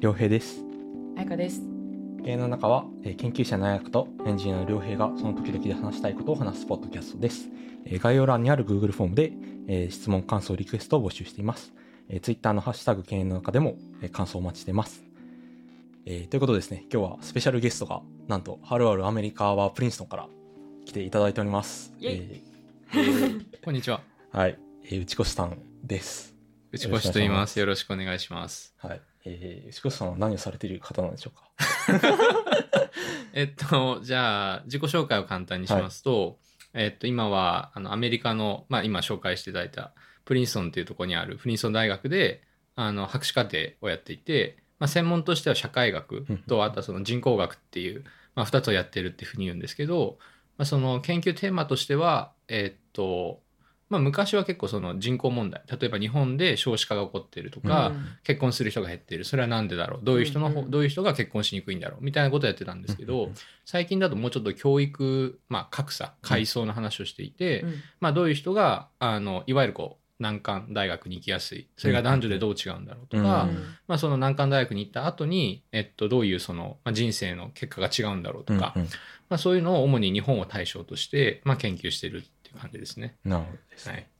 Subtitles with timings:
[0.00, 0.60] 良平です。
[1.16, 1.62] 彩香です。
[2.24, 7.48] 経営の中はえー研究者の彩香とエンジニアの良平がその時々で話したいことを話すポッドキャストです。
[7.86, 9.32] えー概要欄にある Google フォームで
[9.68, 11.72] えー質問感想リクエストを募集しています。
[12.08, 15.04] えー Twitter のハッシュタグ経営の中でもえー感想をお待ちしています。
[16.06, 20.28] えーということでですね今日はスペシャルゲストがなんとはるあるアメリカはプリンストンから
[20.84, 21.94] 来ていただいております。
[21.98, 22.42] イェイ。
[22.94, 24.02] えー こんにちは。
[24.30, 26.34] はい、えー内越さんです。
[26.72, 27.58] 内越と言います。
[27.58, 28.74] よろしくお願いします。
[28.78, 31.44] はい、えー、内越さんは何をされている方なんでしょうか？
[33.32, 36.38] えっと、じゃあ、自己紹介を簡単にしますと、
[36.72, 39.92] えっと、今は、あの、アメリカの、まあ、今紹介していただいた、
[40.24, 42.42] プリンストンっていうところにある、プリンストン大学で、
[42.76, 46.38] あの、博士課程をやっていて、まあ、専門としては社会学うん。
[46.38, 50.18] と、あとはその人工学っていう、まあ、二つをやってるっていうふうに言うんですけど、
[50.56, 53.40] まあ、その研究テーマとしては、えっと、
[53.90, 58.06] まあ、昔は結構その人口問題、例えば日本で少子化が起こっているとか、うん。
[58.22, 59.24] 結婚する人が減っている。
[59.24, 60.00] それは何でだろう。
[60.02, 60.64] どういう人の方、うん。
[60.66, 62.04] うんどういう人が結婚しにくいんだろう。
[62.04, 63.30] みたいなことをやってたんですけど、
[63.64, 67.74] 最近だともうちょっと教育、まあ、格差階層の話をしていて、うん。
[68.00, 71.68] まあ、どういう人があのいわゆるこう難関大学に行きやすい。
[71.76, 73.54] それが男女でどう違うんだろうとか、うん。
[73.88, 78.88] まあ、その難関大学に行った後に、えっと、どういうその、まあ、人生の結果が違うんだろうとか、うんうん。
[79.28, 82.24] まあ、そういうのを主に日本を対象として、まあ、研究している
[82.54, 83.16] 感じですね。
[83.24, 84.08] なるほどですはね。
[84.10, 84.14] い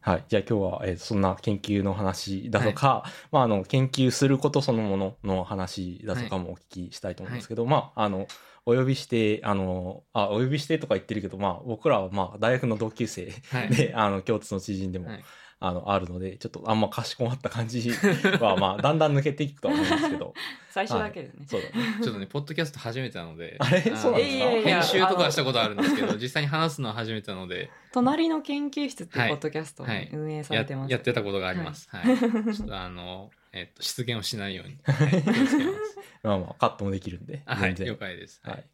[0.00, 0.24] はい。
[0.28, 8.26] じゃあ今日は、えーそんな研究の話だとか、 まあ、あの、研究することそのものの話だとかもお聞きしたいと思うんですけど、まあ、あの、
[8.64, 15.24] お呼びして、あの、あ、お呼びしてとか言ってるけど、まあ、僕らはまあ、大学の同級生はいで、あの、共通の知人でも、はい
[15.60, 17.90] あの、あるので、ちょっとあんまかしこまった感じ
[18.40, 20.34] は、まあ、だんだん抜けていくとは思うんですけど、
[20.70, 21.34] 最初だけでね。
[21.48, 21.74] そうだね。
[22.00, 23.56] ちょっとね、ポッドキャスト初めてなので。
[23.58, 23.82] あれ？
[23.90, 24.70] のそうなんですか？
[24.70, 30.92] 編集とかはしたことあるんですけど、実際に話すのは初めてなので、隣の研究室っていうポッドキャストをはい運営さやれてます。
[30.92, 31.88] やってたことがあります。
[31.90, 32.16] はい。
[32.54, 35.56] ちょっとあの、えっと、失言をしないように、ます。
[36.22, 38.40] まあまあ、カットもできるんで、あはい、全然了解です。
[38.44, 38.64] はい。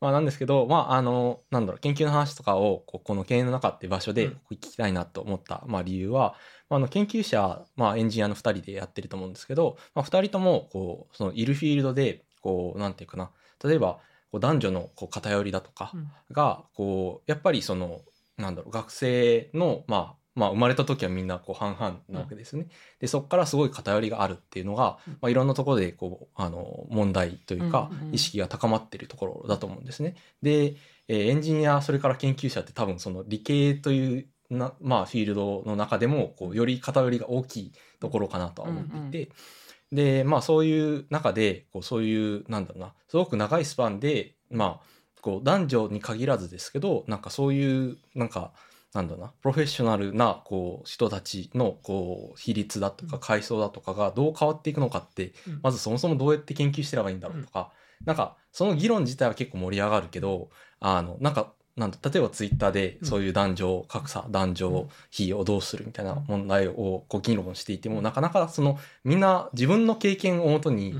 [0.00, 4.40] まあなんですけど、まああの、なんだろう、研究の話とかを、こうこの経営の中っていう場所でうん。
[4.52, 6.36] 聞きたいなと思った、まあ理由は、
[6.70, 13.32] まあ、あの研究者、まあエンジニアの二人でやってると思うんですけど、まあ二人とも、こう、そのいるフィールドで、こう、なんていうかな、
[13.64, 14.00] 例えば、
[14.30, 16.08] こう男女のこう偏りだとかうん。
[16.30, 18.00] が、こう、やっぱりその、
[18.36, 22.68] なんだろう、学生の、まあ、まあ生まれた時はみんなこう半々なわけですね。
[23.00, 25.12] で、そこからすごい偏りがあるっていうのが、うん。
[25.20, 30.14] まあいろんなところでこう、あの、問題というかうんうん、意識が高まっているところだと思うんですね。
[30.42, 30.76] で、
[31.08, 39.32] えーエンジニア、それから研究者って多分その理系というな、まあフィールドの中でも、こう、より偏りが大きいところかなとは思っていて、
[39.92, 48.52] で、まあそういう中で、こう、そういう、なんだろうな、すごく長いスパンで、まあ、こう、男女に限らずですけど、なんかそういう、なんか、
[48.94, 53.20] なんだろうな、プロフェッショナルな、こう、人たちの、こう、比率だとか、うん。
[53.20, 55.60] 階層だとかがどう変わっていくのかって、うん。
[55.62, 57.70] まずそもそもどうやって研究してればいいんだろうとか、
[58.04, 60.50] なんか、その議論自体は結構盛り上がるけど、
[60.80, 70.92] あの、なんか、なんだ、例えばツイッターでそういう男女格差、男女比をどうするみたいな問題をこう議論していても、なかなかその、みんな自分の経験をもとに、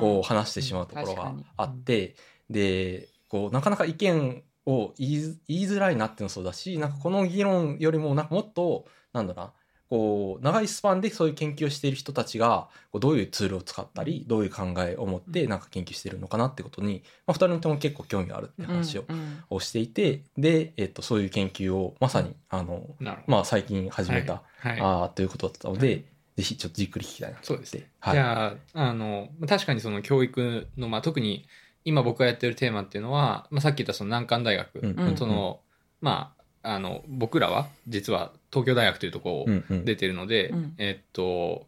[0.00, 2.14] こう話してしまうところがあって、
[2.48, 9.52] で、こう、なかなか意見を言いづ言いづらいなっていうのもそうだし、なんかこの議論よりも、なんかもっと、なんだろうな、
[9.90, 19.04] こう、長いスパンでそういう研究をしている人たちが、こうどういうツールを使ったり、どういう考えを持って、なんか研究してるのかなってことに、まあ、二人とも結構興味があるって話を、
[19.50, 22.96] をしていて、で、えっと、そういう研究をまさに、あの。
[23.26, 26.04] まあ、最近始めた、はいはいああということだったので、はい
[26.36, 27.68] ぜひちょっとじっくり聞きたいなと思って。
[27.68, 27.90] そうですね。
[28.00, 28.14] はい。
[28.14, 31.46] じゃあ、あの、確かにその教育の、まあ、特に
[31.84, 35.00] 今僕がやってるテーマっていうのは、まあ、さっき言ったその難関大学、うん。
[35.00, 35.16] うん。
[35.16, 35.60] その、
[36.00, 39.84] まあ、あの、僕らは実は東京大学というところをうんうん。
[39.84, 40.74] 出てるので、うん。
[40.78, 41.66] えっと、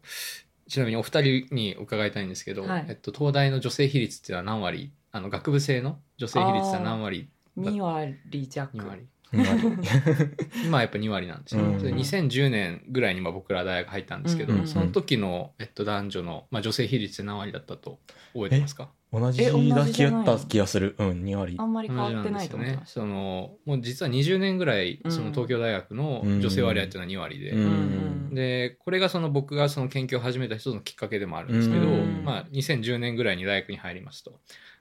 [0.67, 2.85] ちなみにお二人に伺いたいんですけど、はい。
[2.89, 4.91] えっと、東大の女性比率っていうのは何割？
[5.11, 8.77] あの、学部生の女性比率ってのは何割2割弱。
[8.77, 9.01] 2割。
[9.01, 9.07] うん
[10.63, 11.63] 今はやっぱ2割なんですよ。
[11.63, 11.79] うん。
[11.79, 14.67] それ2010年ぐらいにまあ僕ら大学入ったんですけど、うんうん。
[14.67, 17.99] その時の、えっと、男女の、まあ、女性比率って何割だったと
[18.33, 18.89] 覚えてますか？
[19.11, 20.95] 同じだけやった気がする。
[20.99, 21.55] うん、2割。
[21.57, 21.63] あ。
[21.63, 22.85] んまり変わってないと思ってねま。
[22.85, 22.99] した。
[22.99, 25.11] そのもう実は20年ぐらいうん。
[25.11, 27.59] その東京大学の女性割合っていうのは2割で、うん。
[27.61, 27.65] う
[28.31, 28.35] ん。
[28.35, 32.23] でこれがその僕がその研究を始めた一つのきっかけでもあるんですけど、うん。
[32.25, 34.39] まあ、2010年ぐらいに大学に入りますと。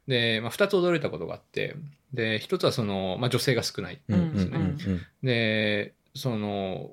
[0.09, 1.77] で、まあ、2つ驚いたことがあって
[2.13, 5.01] で1つはその、まあ、女性が少ないうんうんうんうん。
[5.23, 6.91] でその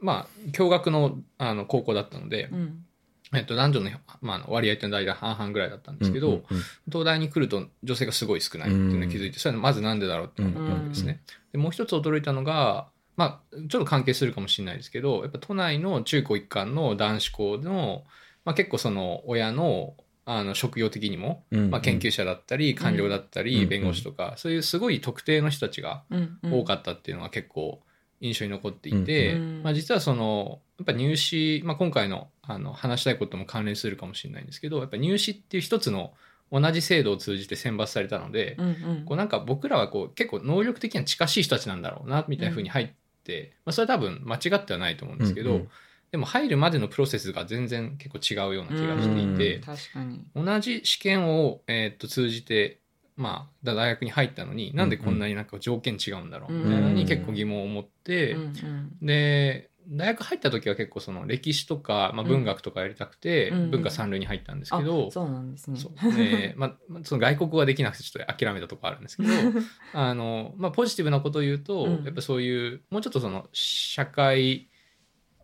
[0.00, 2.84] まあ共学のあの高校だったので、うん
[3.34, 3.90] えっと、男女の,、
[4.20, 6.42] まあ割合っていうのは大体半々ぐらいだったんですけど、うんうん
[6.90, 11.22] 東大に来ると女性がすごい少ないっていうのに気づいて、それはまずなんでだろうって思ったわけですね。
[11.52, 18.04] でもう一つ驚いたのが、まあ、ちょっと関係するかもしれないですけど、やっぱ都内の中高一貫の男子校の、
[18.44, 19.94] まあ、結構その親の
[20.24, 23.68] あの職業的にも、うんまあ、研究者だったり官僚だったり、うん。
[23.68, 26.54] 弁護士とか、そういうすごい特定の人たちがうんうん。
[26.60, 27.80] 多かったっていうのが結構
[28.22, 36.12] 印象に残っていて、うんまあ、実はそのやっぱ入試、まあ、今回のあの話したいことも関連するかもしれないんですけどやっぱ入試っていう一つの
[36.52, 39.04] 同じ制度を通じて選抜されたので、うんうん。
[39.06, 42.90] こうなんか僕らはこう結構能力的には近しい人たちなんだろうなみたいな風に入っ
[43.24, 45.68] て、まあ、それは多分間違ってはないと思うんですけど、うんうん。
[46.10, 52.80] でも入るまでのプロセスが全然結構違うような気がしていて、確かに同じ試験を、えーっと通じて、
[53.16, 59.06] まあ、大学に入ったのになんでこんなになんか条件違うんだろうみたいなのに結構疑問を持って、うんうん。
[59.06, 65.78] で大学入った時は結構その歴史とか、まあ、文学とかやりたくて、うん文化三類に入ったんですけあど、そうなんですね。
[66.16, 69.28] で、 まあまあ、その外国語ができなくてちょっと諦めたとこあるんですけど
[69.92, 72.04] あの、まあ、ポジティブなことを言うと、うん。
[72.04, 74.68] やっぱそういうもうちょっとその社会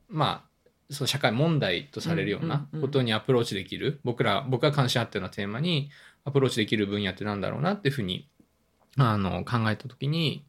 [0.08, 0.48] まあ
[0.90, 2.80] その社会問題とされるようなうんうんうん。
[2.82, 5.90] ことにアプローチできる、僕ら僕が関心あったようなテーマに
[6.28, 8.28] アプローチできる分野ってなんだろうなっていうふうに
[8.96, 10.44] あの考えた時に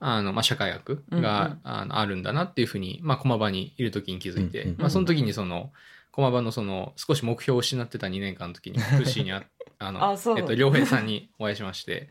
[0.00, 1.60] あの、まあ、社会学が、うんうん。
[1.64, 5.70] あのあるんだなっていうふうに、まあ、駒場にいる時に気づいて、うんうんまあ、その時にその
[6.12, 9.44] 駒場のその少し目標を失ってた2年間の時にフッシーにあ
[9.78, 12.10] あの えっと、良平さんにお会いしまして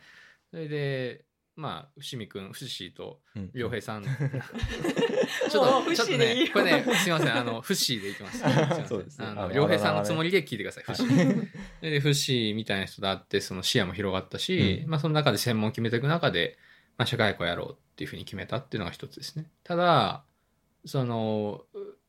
[0.51, 1.23] それで
[1.55, 4.03] まあ伏見君フッシーとうん良平さん。
[5.49, 7.07] ちょっとちょっとねこれねす。
[7.09, 8.43] いませんあのフッシーでいきます。
[8.43, 8.49] あ
[9.19, 11.43] あのの良平さんのつもりで聞いてくださいフッシーは
[11.83, 14.89] いでフッシーみたいな人と会ってその視野も広がったし、うん。
[14.89, 16.57] まあ、その中で専門を決めていく中で、
[16.97, 19.45] まあ、社会学をやろうっていうふうに決めたっていうのが一つですね。
[19.63, 20.23] ただ
[20.85, 21.63] その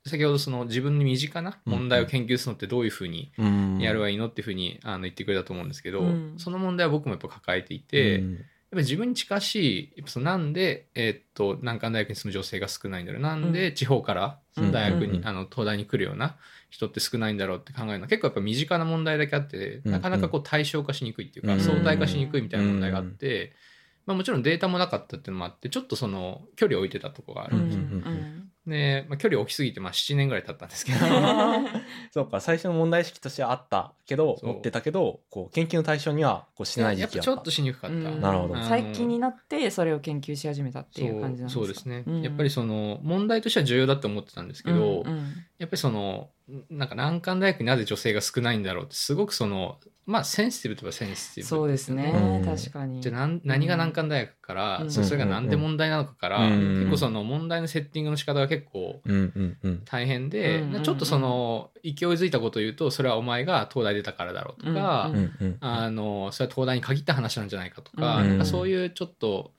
[0.07, 3.79] 先ほどその自分に身近な問題を研究するのってどういうふうにうん。
[3.79, 6.35] やればいいのっていうふうにあの言ってくれたと思うんですけど、うん。
[6.39, 8.23] その問題は僕もやっぱ抱えていて、
[8.75, 13.35] ぱり自分に近しいやっぱそのなんで、えーっと難関大学に住む女性が少ないんだろうな。
[13.37, 14.73] んで地方からうん。
[14.73, 15.27] 大学に、うん。
[15.27, 16.37] あの東大に来るような
[16.71, 19.93] 人って少ないんだろうって考えるのは結構やっぱ身近な問題だけあって、うん。
[19.93, 21.61] なかなかこう対象化しにくいっていうか、うん。
[21.61, 23.53] 相対化しにくいみたいな問題があって、
[24.07, 27.63] まあ、もちろんデータもなかったっていうのもあってちょっとその距離を置いてたとこがあるうん。
[27.63, 27.67] ん。
[27.69, 28.34] ですよ、うん
[28.67, 30.99] で、まあ、距離を置きすぎてまあ7年ぐらい経ったんですけど。
[32.13, 37.97] そうか最初の問題意識としてはあったけど持ってたけどこう研究の対象にはこうしてない時期やっぱちょっとしにくかった。
[37.97, 38.21] うん。
[38.21, 38.57] なるほど。
[38.63, 41.55] 最近になってそれを研究し始めたっていう感じなんですか？
[41.55, 42.23] そうそうですね、うん。
[42.23, 46.31] やっぱりその問題としては重要だと思ってたんですけど、うんうんやっぱりその
[46.69, 52.45] なんか難関大学になぜ女性が少ないんだろうってすごくそのまあセンシティブといえばセンシティブそうですね、うん。
[52.45, 53.01] 確かに。
[53.01, 54.91] じゃあなん何が難関大学から、うん。
[54.91, 56.75] そそれがなんで問題なのかから、うん。
[56.81, 59.33] 結構その問題のセッティングの仕方が結構うん。
[59.35, 59.57] うん。
[59.63, 59.83] うん。
[59.87, 60.83] 大変で、うん。
[60.83, 65.11] ちょっとその勢いづいたことを言うとそれはお前が東大出たからだろうとか、
[65.61, 68.29] あのそれは東大に限った話なんじゃないかとか,、うん。
[68.29, 69.53] なんかそういうちょっと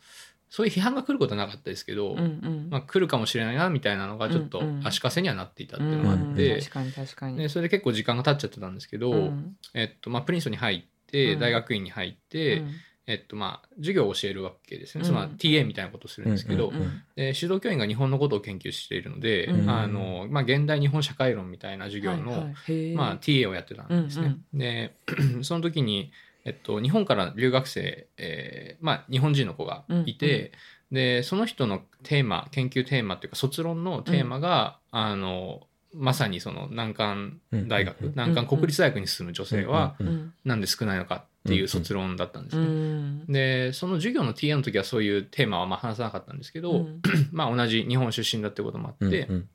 [0.49, 2.67] そういう批判が来ることはなかったですけど、うんうん。
[2.69, 9.55] まあ、来るかもしれないなみたいなのがちょっと足かせにはなっていたっていうのがあっうんて、確かに確かに、でそれで結構時間が経っちゃってたんですけど、うん。
[9.73, 11.39] えっとまあ、プリンストンに入ってうん。
[11.39, 12.71] 大学院に入って、うん。
[13.07, 15.07] えっとまあ、授業を教えるわけですね、うん。
[15.07, 16.71] その TA みたいなことをするんですけど、
[17.15, 19.69] で指導教員が日本のことを研究しているので、うん。
[19.69, 22.93] あのまあ、現代日本社会論みたいな授業の、はいはい。
[22.95, 24.37] まあ、TA をやってたんですね。
[24.53, 24.95] で
[25.43, 26.11] その時に、
[26.45, 30.51] えっと、日本から留学生、えーまあ、日本人の子がいて、
[30.91, 38.15] でその人のテーマ研究テーマっていうか卒論のテーマが、あのまさにその難関大学、うん。
[38.15, 40.07] 難関国立大学に進む女性はうん。
[40.07, 40.33] うん。
[40.43, 42.67] なんで少ないのかっていう卒論だったんですうね。
[42.67, 43.25] ん。
[43.27, 47.01] でその授業の TA の時はそういうテーマはまあ話さなかったんですけど、うん。
[47.31, 49.35] まあ、同じ日本出身だってこともあって、うん。
[49.35, 49.49] うん。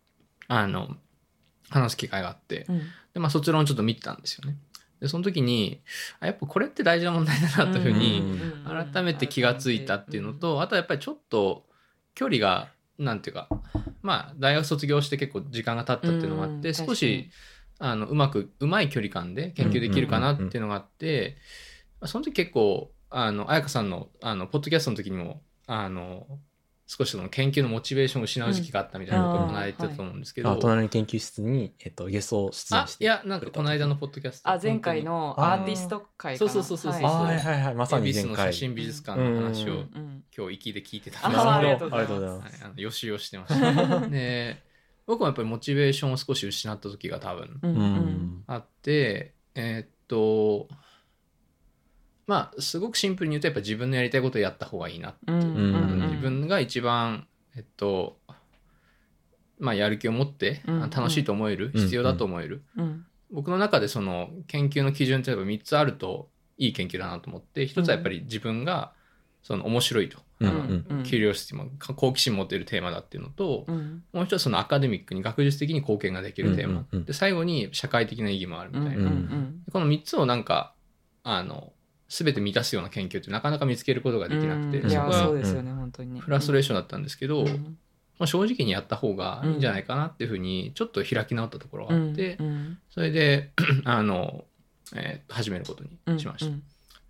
[0.49, 0.97] あの
[1.69, 2.79] 話す機会があってうん。
[3.14, 4.57] で、まあ、卒論をちょっと見てたんですよね。
[5.00, 5.80] でその時に
[6.21, 8.50] あやっぱこれって大事な問題だなというふうにうん。
[8.92, 11.64] 改めて気がついたっていうのとあとはやっぱりちょっと
[12.14, 13.49] 距離がなんていうか
[14.02, 17.30] まあ大学卒業して結構時間が経ったっていうのもあってうん少し
[17.78, 21.38] あのうまくうまい距離感で研究できるかなっていうのがあって
[22.04, 26.26] その時結構あの彩香さんのあのポッドキャストの時にもあの
[26.92, 34.50] 少しその研究のモチベーションを失う時期があったみたいなことをこの間言ってたと思うんですけど、あ隣の研究室に、えっと、ゲストを出演してあいやなんかこの間のポッドキャスト。
[34.50, 37.75] あ前回のアーティスト会かなそうそうそうそうあはいはいはいはい。
[37.76, 38.30] まさに前回。
[38.32, 41.25] の写真美術館の話をうんうん今日行きで聞いてた。
[41.25, 42.09] あんですけどありがとうございます。
[42.09, 42.62] ありがとうございます。
[42.62, 44.09] はい、あの予習をしてました。
[44.09, 44.62] で
[45.06, 48.44] 僕もやっぱりモチベーションを少し失った時が多分うんううんん。
[48.49, 50.66] あってえーっと
[52.31, 55.33] まあすごくシンプルに言うとやっぱ自分のやりたいことをやった方がいいな、う。
[55.33, 56.11] んうんうん。
[56.11, 58.19] 自分が一番えっと
[59.59, 68.93] まあやる気を持って、うん楽しいと思える、うん必要だと思える、うん僕の中でその研究の基準ってやっぱ3つあるといい研究だなと思って一つはやっぱり自分が
[69.43, 71.03] その面白いと、うんうん。
[71.03, 74.05] キュリオシティも好奇心持っているテーマだっていうのと、うん。
[74.13, 77.05] もう一つそのアカデミックに学術的に貢献ができるテーマ、うんうんうん。
[77.05, 80.75] で最後に社会的な意義もあるみたいな、うんうんこの3つをなんか
[81.23, 81.73] あの
[82.11, 85.29] 全て満たすような研究ってなかなか見つけることができなくて、そこは
[86.21, 87.79] フラストレーションだったんですけど、うん。
[88.19, 92.79] まあ、正直にやった方がいいんじゃないかなっていうふうにちょっと開き直ったところがあって、うん。
[92.90, 93.52] それで
[93.85, 94.45] あの、
[94.95, 96.50] えー始めることうんにしました。
[96.50, 96.62] うん。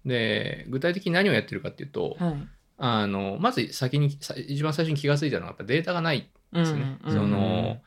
[0.05, 2.49] で具体的に何をやってるかっていうと、はい。
[2.77, 6.99] あのまず先にさ一番最初に気が付いたのはやっぱデータがないですね。
[7.05, 7.79] うんその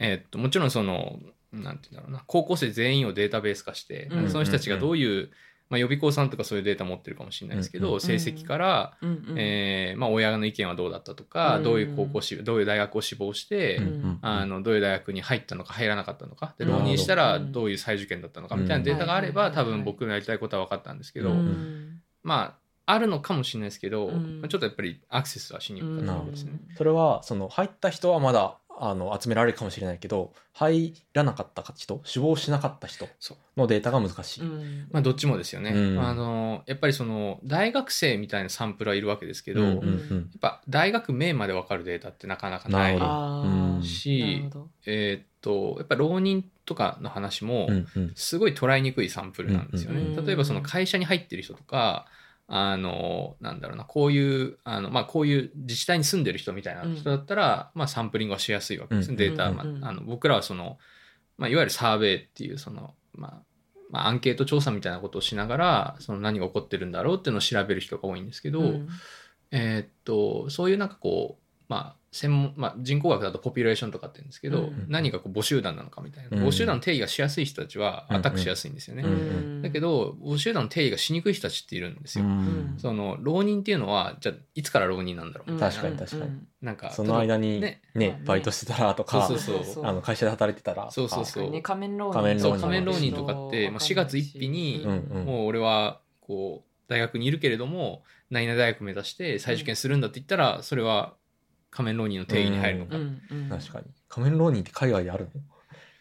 [0.00, 1.20] えっともちろんその
[1.52, 4.30] なんて言うんだろうな高校生全員をデータベース化して、うん。
[4.30, 5.30] その人たちがどういう、
[5.70, 9.38] まあ、予備校さんとかそういうデータ持ってるかもしれないですけど、うん成績から、うんうん。
[9.38, 16.54] えーまあ、親の意見はどうだったとか、うんどういう高校しどういう大学を志望して、うんあのどういう大学に入ったのか入らなかったのか。
[16.58, 17.64] で浪人したらど。
[17.64, 22.00] ういう再受験だったのかみたいなデータがあれば、うん多分僕のやりたいことは分かったんですけど、うん。
[22.22, 22.56] ま
[22.86, 24.40] ああるのかもしれないですけど、うん。
[24.40, 26.52] まあちょっとやっぱりアクセスはしにくかったんですね。
[26.76, 33.08] それはその入った人はまだあの集められるかもしれないけど入らなかった人死亡しなかった人
[33.56, 34.40] のデータが難しい。
[34.42, 34.88] うん。
[34.90, 35.70] まあどっちもですよね。
[35.70, 36.00] うん。
[36.00, 40.30] あのやっぱりその大学生みたいなサンプルはいるわけですけど、うんやっうん。
[40.40, 42.98] ぱ大学名まで分かるデータってなかなかない
[43.84, 44.42] し
[44.86, 48.12] えーっとやっぱ浪人とかの話も、うんうん。
[48.14, 50.00] すごい捉えにくいサンプルなんですよね。
[50.00, 50.26] うん。
[50.26, 52.06] 例えばその会社に入ってる人とか、
[52.50, 59.08] あの、なんだろうな、こういう、あの、まあ、こういう自治体に住んでる人みたいな人だったら、まあ、サンプリングはしやすいわけです。
[59.08, 59.16] ね、うん。
[59.18, 59.56] データ、うん。
[59.56, 60.78] まあ、あの僕らはその、
[61.36, 63.42] まあ、いわゆるサーベイっていう、その、まあ、
[63.90, 68.88] まあ、アンケート調査みたいなことをしながら、その何が起こってるんだろうっていうのを調べる人が多いんですけど、うん。
[69.50, 74.86] えーっと、そういうなんかこう、まあ、専門、まあ、人口学だとポピュレーションとかって言うんですけど、うん。
[74.88, 76.44] 何がこう母集団なのかみたいな、うん。
[76.44, 79.02] 母集団の定義がしやすい人たちはアタックしやすいんですよね。
[79.02, 79.62] うん。
[79.62, 82.24] だけど、母集団の定義がしにくい人たちっているんですよ。
[82.24, 82.74] うん。
[82.78, 85.52] その、浪人っていうのは、じゃあ、いつから浪人なんだろう。
[85.52, 86.38] みたいな確かに確かに。
[86.62, 87.82] なんか、その間にね。
[87.94, 91.50] ねバイトしてたらとかそうそうそうあの会社で働いてたらそうそうそう。
[91.50, 95.24] ね仮面浪人そう、仮面浪人とかって、まあ、4月1日に、うんうん。
[95.26, 101.14] もう俺は、こう、大学にいるけれども、何々大学目指して再受験するんだって言ったら、それは
[101.70, 102.96] 仮面浪人の定義に入るのか。
[102.96, 103.48] うんうん。
[103.48, 103.86] 確かに。
[104.08, 105.42] 仮面浪人って海外であるの？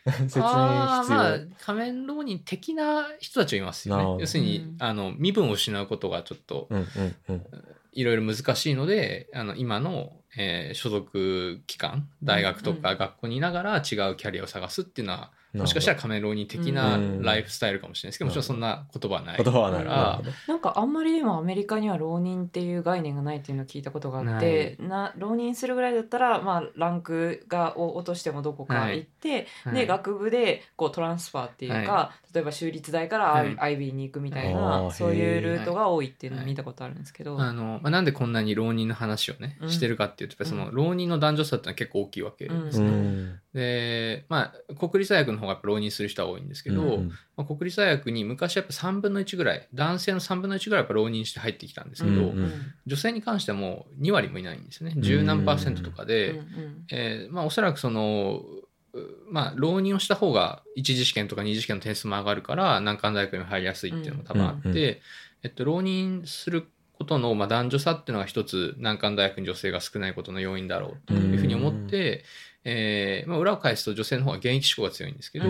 [0.11, 4.21] 説明必要、まあ、仮面浪人的な人たちはいますよね。
[4.21, 4.75] 要するに、うん。
[4.79, 7.45] あの、身分を失うことがちょっと、うんうんうん。
[7.91, 17.21] いろいろ難しいので、あの、今の、えー所属機関、大学とか学校にいながら違うキャリアを探すっていうのは、もしかしたら仮面浪人的なうん。
[17.21, 19.43] ライフスタイルかもしれないですけど、もちろんそんな言葉はない。
[19.43, 19.83] 言葉はない。
[19.85, 29.75] かなんかあんまりでもアメリカには浪人っていう概念がないっていうのを聞いたことがあってな浪人するぐらいだったら、まあ、ランクがを落としてもどこか行って、はい。
[29.75, 37.39] で学部でこうトランスファーっていうか、は例えば州立大から IB に行くみたいあなーそういうルートが多いっていうのをはい見たことあるんですけど。
[37.39, 40.75] あの、まあ、なんでこんなに浪人の話をね、うんしてるかっていうと、やっぱりそのうん。
[40.75, 42.89] 浪人の男女差っていうのは結構大きいわけですうね。
[42.89, 43.39] ん。
[43.53, 52.51] で、まあ、国立大学の方がやっぱ浪人する人は多いんですけど、うんまあ、国立大学に昔やっぱ3分の1ぐらい、男性の3分の1ぐらいやっぱ浪人して入ってきたんですけど、うんうん。
[52.85, 54.95] 女性に関してはもう2割もいないんですよね。
[54.97, 58.41] 十何パーセントとかで、うんうんえーまあおそらくその、
[58.93, 64.97] うまあ、浪人をした方が一次試験とか二次試験の点数も上がるから難関大学に入りやすいっていうのも多分あって、うんうん。
[65.43, 66.67] えっと、浪人する
[66.97, 72.23] ことの、まあ、男女差っていうのが一つ難関大学に女性が少ないことの要因だろうというふうに思って、
[72.63, 75.47] えーまあ、裏を返すと女性の方が現役志向が強いんですけど、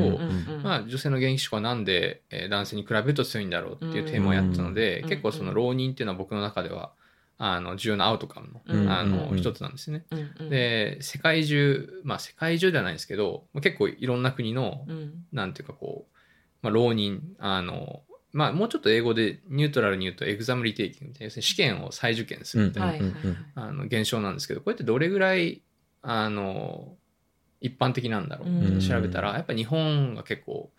[0.63, 6.91] まあ、女性の現役志向はなんで、えー男性に比べると強いんだろうっていうテーマをやってたので、うん結構その浪人っていうのは僕の中では
[7.39, 9.37] あの重要なアウトカムの,、うんあのうん。
[9.37, 10.05] 一つなんですね。
[10.49, 15.25] で世界中まあ世界中ではないんですけどまあ結構いろんな国の、うん。
[15.31, 16.15] なんていうかこう、
[16.63, 18.01] まあ、浪人あの
[18.33, 23.09] まあもうちょっと英語でニュートラルに言うと exam retaking みたいな要するに試験を再受験するみたいな、
[23.55, 25.61] あの現象なんですけどこれってどれぐらい
[26.01, 26.95] あの
[27.59, 28.77] 一般的なんだろううん。
[28.77, 30.71] って調べたら、やっぱ日本が結構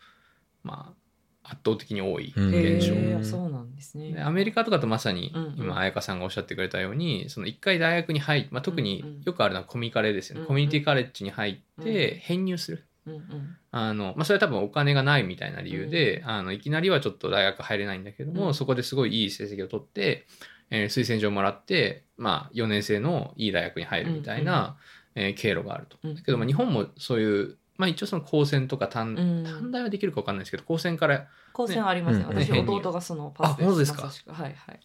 [0.63, 0.95] ま
[1.43, 2.49] あ圧倒的に多いうん。
[2.49, 4.13] 現象、へえそうなんですね。
[4.13, 5.55] でアメリカとかとまさにうんうん。
[5.59, 9.23] 今彩香さんがおっしゃってくれたようにその一回大学に入って、まあ、特にうんうん。
[9.23, 10.49] よくあるのはコミカレですよね、うんうん。
[10.49, 11.85] コミュニティカレッジに入っうん。
[11.85, 13.57] て編入する、うんうん。
[13.71, 18.55] あのまあ、それは多分お金がないみたいな理由で、あのいきなりはちょっと大学入れないんだけども、うん。
[18.55, 20.27] そこですごいいい成績を取って、
[20.71, 24.77] えー推薦状もらって、まあ、4年生のいい大学に入るみたいな、
[25.15, 25.97] えー経路があると。
[26.03, 29.45] うんだけど、まあ、日本もそういう、まあ、一応その高専とか短,、うん。
[29.45, 32.25] 短大はできるか分かんないですけど高専から高専ありますね。
[32.29, 34.09] うん私ね弟がそのパスあ本当ですか？
[34.33, 34.81] はいはい。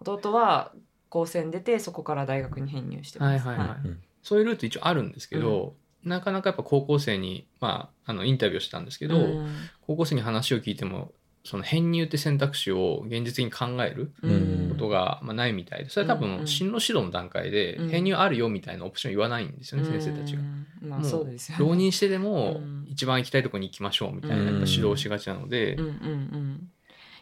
[0.00, 0.72] 弟は
[1.08, 3.46] 高専出てそこから大学に編入してます。
[3.46, 3.78] はいはいはい。
[3.84, 5.74] うんそういうルート一応あるんですけど、
[6.04, 9.54] なかなかやっぱ高校生に、まあ、あのインタビューをしたんですけど、うん。
[9.86, 11.12] 高校生に話を聞いても
[11.44, 14.68] その編入って選択肢を現実的に考えるうん。
[14.70, 16.36] ことが、まあ、ないみたいでそれは多うんうん。
[16.38, 17.88] 分進路指導の段階でうん。
[17.88, 20.40] 編入あるよみたいなオプション言わないんですよね、先生たちが。
[20.40, 21.64] うんまあそうですよね。
[21.64, 22.86] 浪人してでもうん。
[22.88, 24.46] 一番行きたいところに行きましょうみたいなうん。
[24.46, 26.70] やっぱ指導しがちなので、うんうんうん。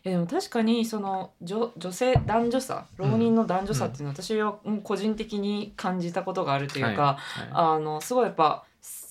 [0.04, 7.48] いやでも確かにその女女性男女差浪人の男女差っていうのは私は個人的に感じたことがあるというか、はい。
[7.50, 8.64] あのすごいやっぱ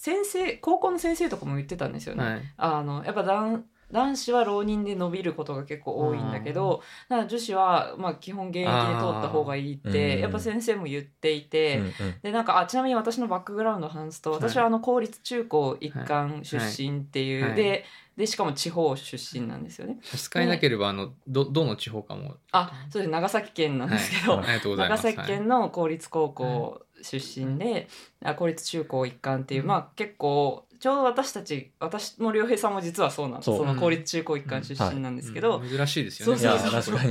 [0.08, 2.24] 先生高校の先生とかも言ってたんですよね。
[2.24, 2.42] はい。
[2.56, 11.80] あのやっぱ男男子は浪人で伸びることが結構多いんだけど女子はまあ基本現役で通った方がいいってやっぱ先生も言っていて。
[11.80, 11.94] うんうん。
[12.22, 14.40] でなんかあちなみに私のバックグラウンドを話すとはい。
[14.40, 17.52] 私はあの公立中高一貫出身っていう、はい。
[17.52, 17.58] はい。
[17.58, 17.86] で
[18.18, 20.00] でしかも地方出身なんですよね。
[20.02, 22.38] 差し支えなければあのどどの地方かも。
[22.52, 23.12] あそうです。
[23.12, 25.04] 長崎県なんですけど、長す。
[25.04, 27.88] 崎県の公立高校出身で、
[28.24, 29.68] あ公立中高一貫っていう、うん。
[29.68, 33.58] まあ結構ちょうど私たち私も良平さんも実はそうなんですそう。
[33.58, 36.38] その公立中高一貫出身なんですけど、うん珍しいですよね。
[36.38, 36.96] そうそうそう。
[36.96, 37.04] 確か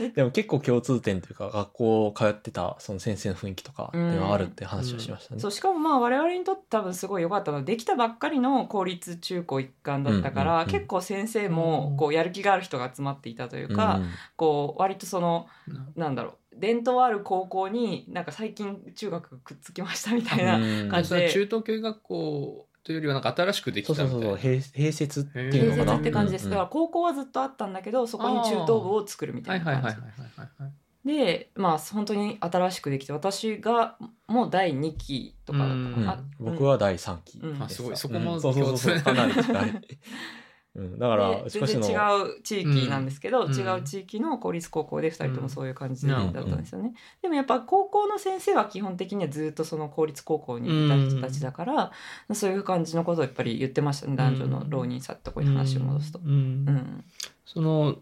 [0.00, 0.12] に。
[0.14, 5.40] でも結構共通点というか学校通ってたその先生の雰囲気とかっていうのはあるって話をしましたね。
[5.40, 10.58] そうしかもまあ我々にとって多分すごい良かったのはできたばっかりの公立中高一貫だったから、うん。
[10.60, 10.64] うん。
[10.64, 14.10] うん結構先生もこうやる気がある人が集まっていたというか、うん。
[14.36, 20.88] こう割とそのうんなんだろう伝統ある高校になんか最近中学がくっつきましたみたいな、うん。
[20.88, 24.36] 感じそれは中等教育学校というよりはなんか新しくできそうそうたみたいな。
[24.36, 25.92] そうそう併併設っていうのかな。
[25.92, 26.50] 併設って感じです、うん。
[26.50, 30.72] だから高校はずっとあったんだけどそこに中等部を作るみたはいいな感じはいはいはいはいはい。
[31.04, 36.06] でまあ本当に新しくできて私がもう第2期とかだったかうん。
[36.06, 37.58] な、あ僕は第3期うん。
[37.58, 37.96] であすごい。
[37.96, 38.40] したそこもうん。
[38.40, 38.78] そうそうそう。
[38.78, 39.74] そうかなり近い。
[40.76, 41.94] うん、だから全然違
[42.38, 43.52] う地域なんですけど、うん。
[43.52, 46.30] 違う地域の公立高校で2人ともそういう感じだうん。
[46.30, 46.92] ったんですよね。
[47.22, 51.92] でもやっぱ高校の先生は基本的にはずっとその公立高校にいた人たちだから、
[52.34, 54.16] そういう感じのことをやっぱり言ってましたね。
[54.16, 56.20] 男女の浪人差ってとこに話を戻すと。
[56.20, 56.30] うん。
[56.30, 56.36] う
[56.70, 57.04] ん。
[57.44, 57.96] その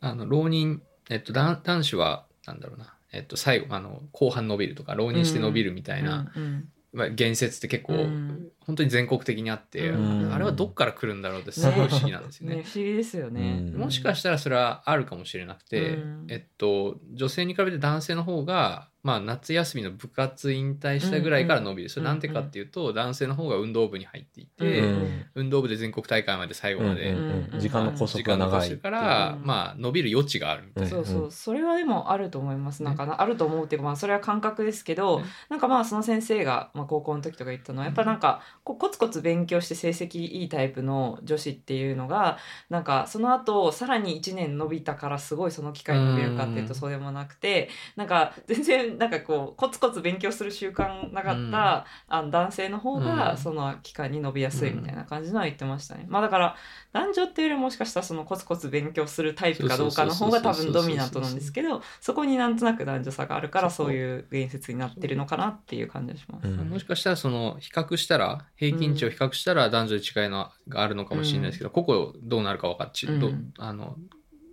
[0.00, 8.48] あの浪人、えっと、男男子はなんだろうな、えっと、最後あの後半伸びるとか浪人して伸びるみたいな、うんまあ、言説って結構、うん。
[8.60, 10.32] 本当に全国的にあって、うん。
[10.32, 12.56] あれはどっから来るんだろうってすごい不思議なんですよね。
[12.62, 13.62] ね不思議ですよね。
[13.72, 13.80] うん。
[13.80, 16.26] もしかしたらそれはあるかもしれなくて、うん。
[16.28, 25.24] えっと、女性に比べて男性の方が、まあ、夏休みの部活引退したぐらいから伸びる、それなんでかっていうと男性の方が運動部に入っていて、うん。
[25.34, 28.78] 運動部で全国大会まで最後まで、うんうんうん時間の拘束が長い。
[28.78, 30.90] から、うんまあ伸びる余地があるみたいな。
[30.90, 31.30] そうそう。
[31.30, 32.82] それはでもあると思います。
[32.82, 35.24] なんかなあると思うっていうかまあそれは感覚ですけど、ね。
[35.48, 46.80] なんかまあその先生が、まあ、高校の時とか言ったのはやっぱなんかこうコツコツ勉強して成績いいタイプの女子っていうのがなんかその後さらに1年伸びたからすごいその機会伸びるかっていうとうん。
[46.80, 53.04] そうでもなくてなんか全然なんかこうコツコツ勉強する習慣なかった、あの男性の方うん。
[53.04, 56.06] がその期間に伸びやすいみたいな感じのは言ってましたね。
[56.08, 56.56] まあだから
[56.92, 66.48] 男女っていうよりもしかしたらそのコツコツ勉強するタイプかどうかの方が多分ドミナントなんですけどそこになんとなく男女差があるからそういう言説になってるのかなっていう感じがします。
[66.48, 66.56] うん。
[66.68, 73.52] もしかしたらその比較したら平均値を比較したら男女で違いのがあるのかもしれないですけど、個々どうなるか分かっち、どうん。
[73.58, 73.96] あの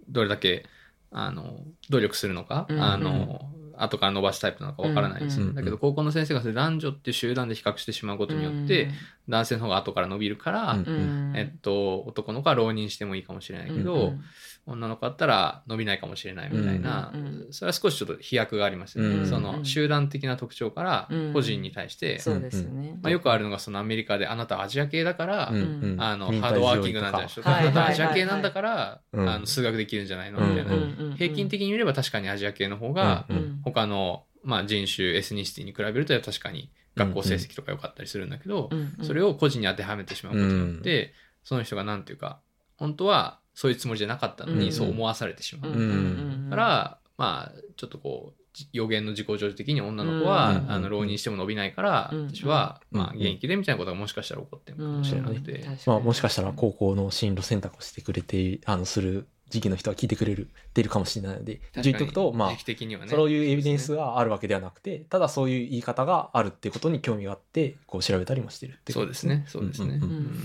[0.09, 0.65] どれだけ
[1.11, 2.81] あの努力するのか、うん。
[2.81, 8.89] あの後から伸ばすタイプなのか分からないですよ、うんだけど高校の先生がそれ男女っていう集団で比較してしまうことによって、
[9.29, 10.83] 男性の方が後から伸びるから、うん。
[10.83, 10.91] う
[11.33, 14.21] んえっと、男の子は浪人してもいいかもしれないけど、うん
[14.67, 22.99] 女の子だったら伸びないかもしれないみたいな、うんうんそれは少しちょっと飛躍がありますよね、うんその集団的な特徴からうん個人に対して、そうですよね。
[23.01, 26.01] まあ、よくあるのがそのアメリカであなたはアジア系だから、うんうん。
[26.01, 27.85] あのハードワーキングなんじゃないでしょうか、はいはいはいはい。
[27.85, 29.29] あなたはアジア系なんだから、うん。
[29.29, 30.39] あの数学できるんじゃないの？
[30.39, 33.61] うんみたいな、うん平均的に見れば確かにアジア系の方が、うんうん。
[33.63, 38.69] 他の、まあ、人種エスニシティに比べると確かに学校成績とか良かったりするんだけど、
[39.01, 42.39] それをを個人に当てはめてしまうことによって、その人がなんていうか
[42.75, 61.59] 本当はそういうつもりじゃなかったのに、うんそう思わされてしまう、んからまあちょっとこうじ予言の自己助的に女の子は、うんあの浪人しても伸びないから、うん私は、うんまあ、現役でみたいなことがもしかしたら起こってるかもしれなくて、まあ、もしかしたら高校の進路選択をしてくれてあのする時期の人は聞いてくれるてるかもしれないので。
[61.81, 63.11] 言っておくとまあ時期的にはね。
[63.11, 69.45] そういうエビデンスがあるわけではなくてただそういう言い方があるってことに興味があってこう調べたりもしてるっていそうですね。
[69.47, 70.09] そうですね、うんうん。
[70.09, 70.37] うん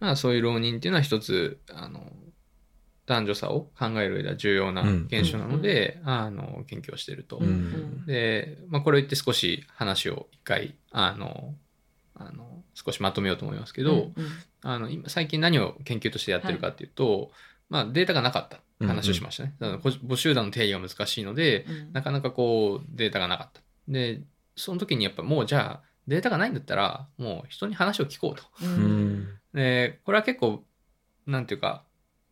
[0.00, 2.02] まあそういう浪人っていうのは一つあの
[3.06, 8.04] 男女差を考える上では重要な現象なので、あの研究をしていると、うん。
[8.04, 11.54] で、まあ、これを言って少し話を一回あの
[12.14, 14.10] あの少しまとめようと思いますけど、
[14.62, 17.30] あの今最近何を研究としてやってるかっていうと、
[17.68, 18.60] まあ、データがなかった。
[18.84, 19.54] 話をしましたね。
[19.58, 23.62] だから母集団の定義が難しいのでなかなかこうデータがなかった。
[23.88, 24.20] で
[24.54, 28.42] その時にやっぱもうじゃあデータがないんだったらもう人に話を聞こうと。
[28.62, 30.62] うんでこれは結構
[31.26, 31.82] なんていうか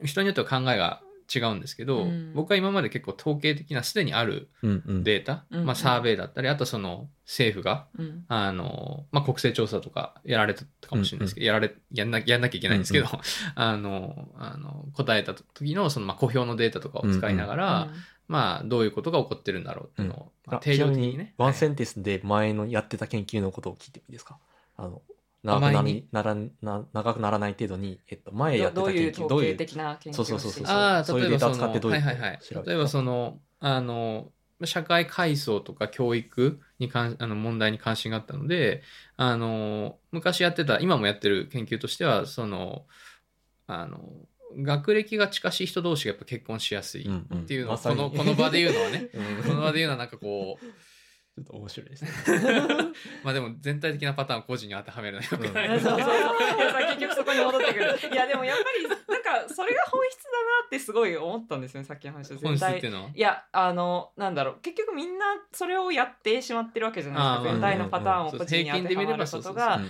[0.04, 1.00] 人によっては考えが
[1.34, 2.34] 違うんですけど、うん。
[2.34, 5.04] 僕は今まで結構統計的なすでにあるうんうん。
[5.04, 8.24] データ、うんまあ、サーベイだったりあとその政府がうん。
[8.28, 13.06] あの、まあ、国勢調査とかやられたかもしれないですけど、やられ、やんな、やんなきゃいけないんですけど、
[13.56, 17.88] あの、あの、答えた時のその、まあ、公表のデータとかを使いながら、
[18.28, 21.32] まあ、どういうことが起こってるんだろうっていうのを、まあ、あ定量的にね。
[21.38, 24.38] ワンセはいンテンスで前のやってた研究のことを聞いてもいいですか？
[24.76, 25.00] あの
[25.44, 26.08] 長くなに。
[26.10, 31.20] ならな長くならない程度に、えっと、前やってた研究どういう統計的な研究そうそうそうそうああ、そう。
[31.20, 34.32] いう例えばその、データを使ってどういうはいはい例えばその、あの、
[34.64, 38.82] 社会階層とか教育に関あの問題に関心があったので、
[39.16, 42.86] あの、昔やってた、今もやってる研究としては、その、
[43.66, 44.00] あの、
[44.56, 50.64] 学歴が近しい人同士がやっぱ結婚しやすいっていうのを、この、この場で言うのはね、う んこの場で言うのはなんかこう、
[51.34, 52.10] ちょっと面白いですね。
[53.24, 55.80] まあでも全体的なパターンを個人に当てはめるのはよくない。
[55.80, 56.16] そうそうそう。
[56.16, 57.84] いやさ結局そこに戻ってくる。
[58.12, 62.38] いやでもやっぱりなんかそれが本質だなってすごい思ったんですよねさっきの話を。
[62.38, 64.60] 本質っていうのはいやあのなんだろう。
[64.62, 69.80] 結局みんなそれをやってしまってるわけじゃないですか全体のパターンをうん個人に当てはまることが。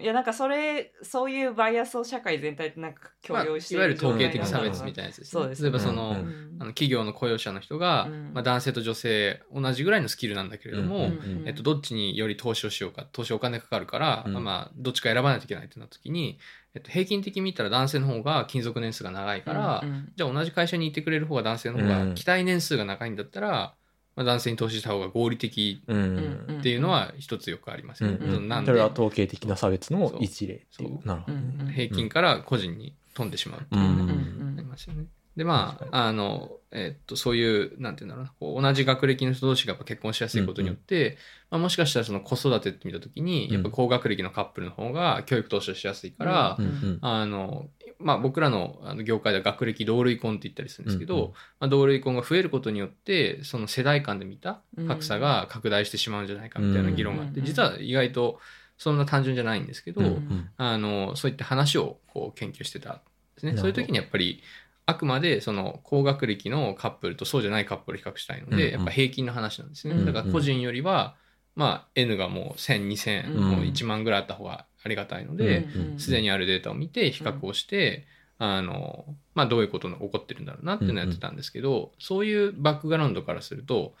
[0.00, 6.56] いやなんかそれそういうバイアスを社会全体でなんか共まあ、有していわゆる統計的差別みたいなやつです、そうです例えばその,、うんうん。
[6.60, 8.30] あの企業の雇用者の人が、うん。
[8.32, 14.44] まあ、男性と女性同じぐらいのスキルなんだけれども、うんうんえっと、どっちにより投資をしようか投資お金かかるから、うん。
[14.44, 16.38] まあ、どっちか選ばないといけないってなった時に、
[16.74, 20.12] えっと、平均的に見たら男性の方が勤続年数が長いから、うんうん。
[20.16, 22.14] じゃあ同じ会社にいてくれる方が男性の方がうん。
[22.14, 23.74] 期待年数が長いんだったら、
[24.16, 26.46] まあ、男性に投資した方が合理的うん。
[26.48, 28.18] うんっていうのは一つよくありますよね。
[28.20, 28.70] うんうんなんで。
[28.70, 30.90] それは統計的な差別の一例っていう。
[30.90, 31.08] そう。
[31.08, 31.32] なるほ
[31.64, 35.06] ど平均から個人に飛んでしまうっていううんね、うんありますよね。
[35.36, 41.18] で、ま確あ、あの、えっと、そういう、なんていうんだろうな、こう同じ学歴の人同士がやっぱ結婚しやすいことによって、
[41.50, 43.54] まあ、もしかしたらその子育てって見たときに、うん。
[43.54, 47.66] やっぱ高学歴のカップルの方が教育投資をしやすいから、うんうんあの、
[47.98, 51.28] まあ僕らのあの業界では学歴同類婚って言ったりするんですけど、うんうん。
[51.30, 51.34] ま
[51.66, 58.38] あ、同類婚が増えることによって、その世代間で見た格差が拡大してしまうんじゃないかみたいな議論があって、うん実は意外と
[58.80, 63.00] そんな単純じゃないんですけど、うんうんあの、そういった話をこう研究してたんで
[63.40, 63.56] すね。
[63.56, 64.42] そういう時にやっぱり、
[64.90, 68.72] あくまでその高学歴のカップルとそうじゃないカップルを比較したいので、うんうん。
[68.72, 69.94] やっぱ平均の話なんですね。
[69.94, 70.06] うんうん。
[70.06, 71.16] だから個人よりは、
[71.54, 73.50] まあ N がもう1000、2000、うん。
[73.50, 78.06] もう1万ぐらいあった方がありがたいので、うんすでにあるデータを見て比較をして、
[78.38, 83.94] あの、まあどういうことが起こってるんだろうなっていうのをやってたんですけど、そういうバックグラウンドからすると、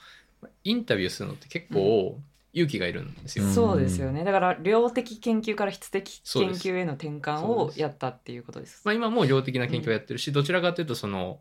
[0.64, 2.18] インタビューするのって結構
[2.52, 3.44] 勇気がいるんですよ。
[3.44, 3.52] うん。
[3.52, 4.24] そうですよね。
[4.24, 8.82] だから量的研究から質的研究への転換をやったっていうことです。
[8.84, 11.40] まあ、今も量的な研究をやってるし、どちらかというとその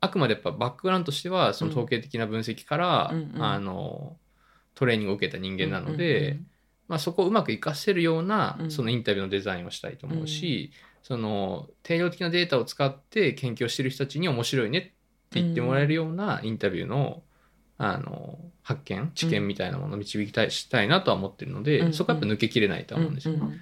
[0.00, 3.42] あくまでやっぱバックグラウンドとしてはその統計的な分析から、うんうん。
[3.42, 4.16] あの
[4.74, 6.46] トレーニングを受けた人間なので、うんうん
[6.88, 8.70] まあ、そこをうまく活かせるようなうん。
[8.70, 14.92] そのインタビューのデザインをしたいと思うし、その定量的なデータを使って研究をしてる人たちに面白いねって
[15.42, 17.22] 言ってもらえるようなインタビューの,、
[17.76, 23.40] あの発見知見みたいなものを導きたいしたいなとは思ってるので、うんそこはやっぱ抜けきれないとは思うんですよね。
[23.40, 23.60] うんうん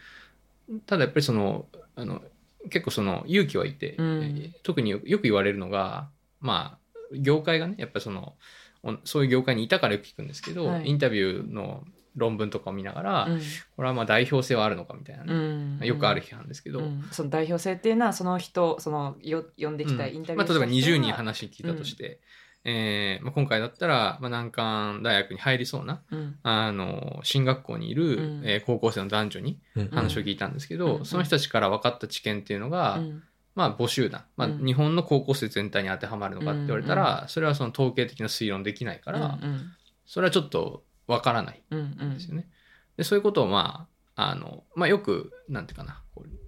[0.87, 2.23] ただやっぱりそのあの
[2.71, 4.55] 結構その勇気はいて、うん。
[4.63, 6.09] 特によよく言われるのが
[6.41, 8.35] まあ業界がねやっぱりその
[8.83, 10.89] おそういう業界にいたからよく聞くんですけど、はい。
[10.89, 11.85] インタビューの
[12.17, 13.41] 論文とかを見ながら、うん。
[13.77, 15.79] これはまあ代表性はあるのかみたいなね、うん。
[15.83, 17.05] よくある批判ですけど、うん。
[17.11, 22.21] その代表性っていうのはその人そのよ呼んできたインタビューまあ、例えば20人話話聞いたとして、
[22.65, 26.39] えーまあ、今回だったら、まあ、難関大学に入りそうなうん。
[26.43, 28.43] あの進学校にいる、うん。
[28.45, 29.89] えー高校生の男女にうん。
[29.89, 31.05] 話を聞いたんですけど、うん。
[31.05, 33.23] その人たちから分かった知見っていうのが、うん。
[33.55, 34.65] まあ募集だ、まあ、うん。
[34.65, 39.73] 日本の高校生全体に当てはまるのかって言われたら、それはその統計的な推論できないから、うん。
[40.07, 42.49] それはちょっとわからないうんですよね。
[42.97, 46.03] でそういうことをまああの、まあ、よくなんていうかな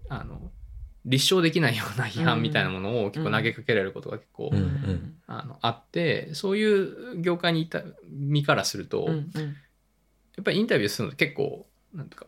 [0.09, 0.53] あの
[1.05, 5.15] 立証できないような批判みたいなものを結構投げかけられることが結構、うんうん。
[5.27, 9.57] あのあってそういう業界にいた身からすると、やうんうん。
[10.41, 12.27] っぱりインタビューするのって結構なんていうか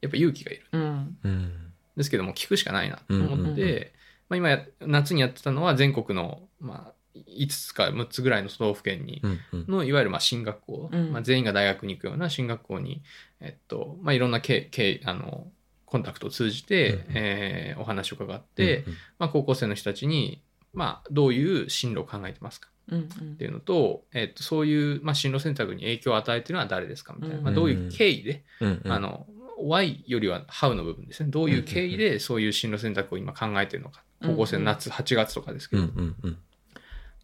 [0.00, 0.66] やっぱ勇気がいる。
[0.72, 1.16] うん。
[1.22, 1.72] うん。
[1.96, 3.80] ですけども聞くしかないなと思って、うんうんうん。
[4.28, 9.20] まあ、今や夏にやってたのは全国の、まあ、5つか6つぐらいの都道府県に
[9.52, 11.12] のいわゆるまあ進学校、うん。
[11.12, 13.02] まあ、全員が大学に行くような進学校に、
[13.40, 15.48] えっとまあ、いろんなけけあの
[15.92, 17.04] コンタクトを通じて、うんうん。
[17.10, 18.84] えーお話を伺って、
[19.18, 28.92] まあ、高校生の人たちに、まあ、どういう進路を考えてますかうんっていうのと、えっと、そういう、まあ、進路選択に影響を与えているのは誰ですかみたいな、うんまあ、どういう経緯で、うんうん。
[28.92, 29.26] あの
[29.58, 31.30] Y よりは How の部分ですね。
[31.30, 36.38] どういう経緯でそういう進路選択を今考えているのか、うん高校生の夏8月とかですけど、うんうんうん。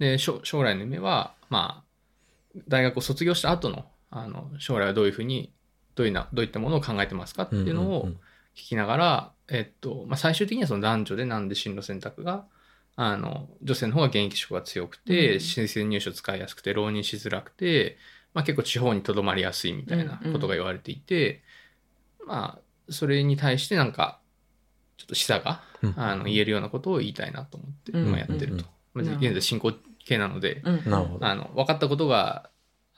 [0.00, 5.52] で将将来の夢はまあ大学を卒業した後のあの将来はどういうふうに
[5.94, 8.16] どういうなどういったものを考えてますかっていうのをんん
[8.62, 12.44] きながら、えっとまあ、最終的にはその男女でなんで進路選択が
[13.01, 15.40] あの女性の方が現役職が強くて、うん。
[15.40, 17.97] 申請入所使いやすくて浪人しづらくて、
[18.35, 21.42] まあ、結構地方にとどまりやすいみたいなことが言われていて、
[22.27, 24.18] まあそれに対してなんか
[24.97, 25.94] ちょっと示唆がうん。
[25.97, 28.09] あの言えるようなことを言いたいなと思ってうん。
[28.09, 28.64] 今やってると。
[28.94, 29.73] まあうん現在進行
[30.05, 30.83] 形なので、うん。
[31.21, 32.51] あの分かったことが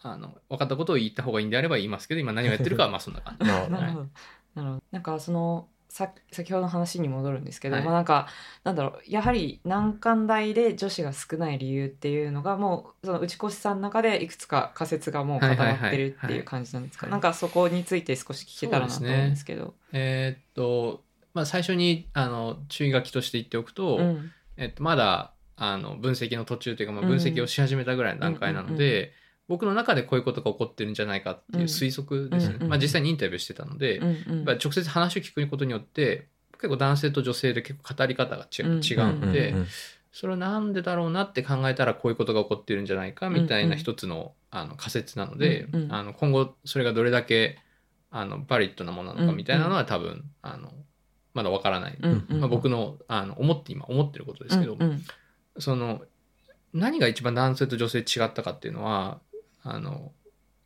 [0.03, 3.47] あの分かったことを言った方がいいんであれば言いますけど今何をやってるかはまあそんな感じ。
[3.47, 4.07] なるほど
[4.55, 4.83] なるほど。
[4.91, 7.85] なんかそのさ先ほどの話に戻るんですけど、はい。
[7.85, 8.29] まあなんか
[8.65, 17.07] なんだろうやはり難関大で女子が少ない理由っていうのがもうその内越さんの中でいくつか仮説がもう固まってるっていう感じなんですか。
[17.07, 17.13] はい。
[17.13, 19.75] なんかそこについて少し聞けたらなと思うんですけど。
[19.93, 21.03] えーっと、
[21.35, 24.33] まあ、最初にあの注意書きとして言っておくと、うん。
[24.57, 27.09] えっと、まだあの分析の途中というか、まあ、うん。
[27.09, 29.13] 分析をし始めたぐらいの段階なので、
[29.51, 34.45] 僕の中でこういうことが起こってるんじゃないかっていう推測ですね、うんうんまあ、実際にインタビューしてたので、うんうん。
[34.45, 38.81] 直接話を聞くことによって結構男性と女性で結構語り方が違う,、うん。
[38.81, 39.67] 違うので、うんうん
[40.13, 45.93] それはなんでだろうなって考えたらこういうことが起こってるんじゃないかみたいな一つの,、あの仮説なので、うんうん。
[45.93, 47.59] あの今後それがどれだけ
[48.11, 50.73] あのバリッドなものなのかみたいなのは多分、あの
[51.33, 52.41] まだわからない、うんうん。
[52.41, 55.05] まあ、僕のあの思って今思ってることですけど、うんうん。
[55.61, 56.03] その
[56.73, 59.21] 何が一番男性と女性違ったかっていうのは
[59.63, 60.13] あの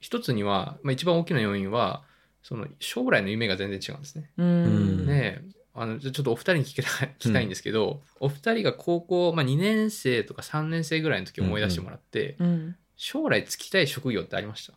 [0.01, 2.03] 一つには、まあ、一番大きな要因は
[2.43, 4.31] その将来の夢が全然違うんですね。
[4.37, 5.07] うん。
[5.07, 5.41] で
[5.77, 6.85] あのちょっとお二人に聞きたい
[7.19, 12.77] 聞きたいんですけど、お二人が高校、まあ、2年生とか3年生ぐらいの時思い出してもらって、うん。
[12.97, 14.75] 将来就きたい職業ってありました？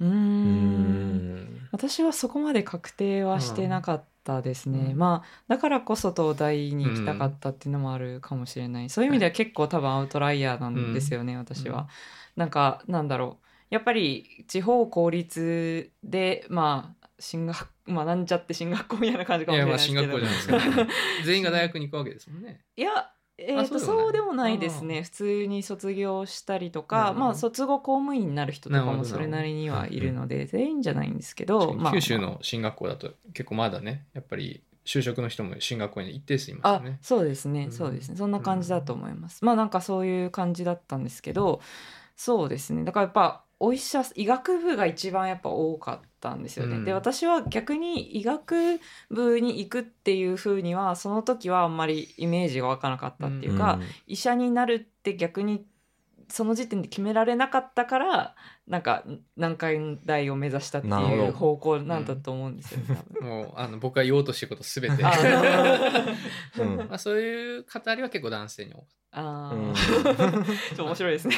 [0.00, 1.34] うん。
[1.36, 1.68] ん。
[1.72, 4.98] 私はそこまで確定はしてなかったですね、うん。
[4.98, 11.86] まあだからこそ東大に行きたかったっていうのもあるかもしれない、そういう意味では結構多分アウトライヤーなんですよね、私は、うん
[12.36, 13.46] なんかなんだろう。
[13.70, 20.94] やっぱり地方公立でまあ進学まあなんちゃって進学校みたいな感じかいもしれやないでまあ進すけど学校じゃないですか、
[21.26, 22.60] 全員が大学に行くわけですもんね。
[22.76, 36.98] いやえーとあそうでもないですあね普通に卒業したりとかまあ卒後公務員になる人とかもそれなりにはいるので全員じゃないんですけど、まあ、九州の進学校だと結構まだねやっぱり就職の人も進学校に一定数いますね。
[37.00, 37.72] そうですね、うん。
[37.72, 38.16] そうですね。
[38.16, 41.62] そんな感じだと思います、まあなんかそういう感じだったんですけど
[42.16, 42.84] そうですね。
[42.84, 46.84] だからやっぱお医者医学部が一番やっぱ多かったんですよね、うん。
[46.84, 55.64] で私は逆に医学部に行くっていう風にはその時はあんまりイメージが湧かなかったっていうか、医者になるって逆に
[56.28, 58.34] その時点で決められなかったから
[58.66, 59.04] なんか
[59.36, 63.28] 難関大を目指したっていう方向なんだと思うんですよね、多分。
[63.28, 65.02] もうあの僕が言おうとしてることすべて。
[65.02, 65.10] ま
[66.90, 69.74] あそういう語りは結構男性に多かっあう
[70.74, 71.36] ちょ面白いですね。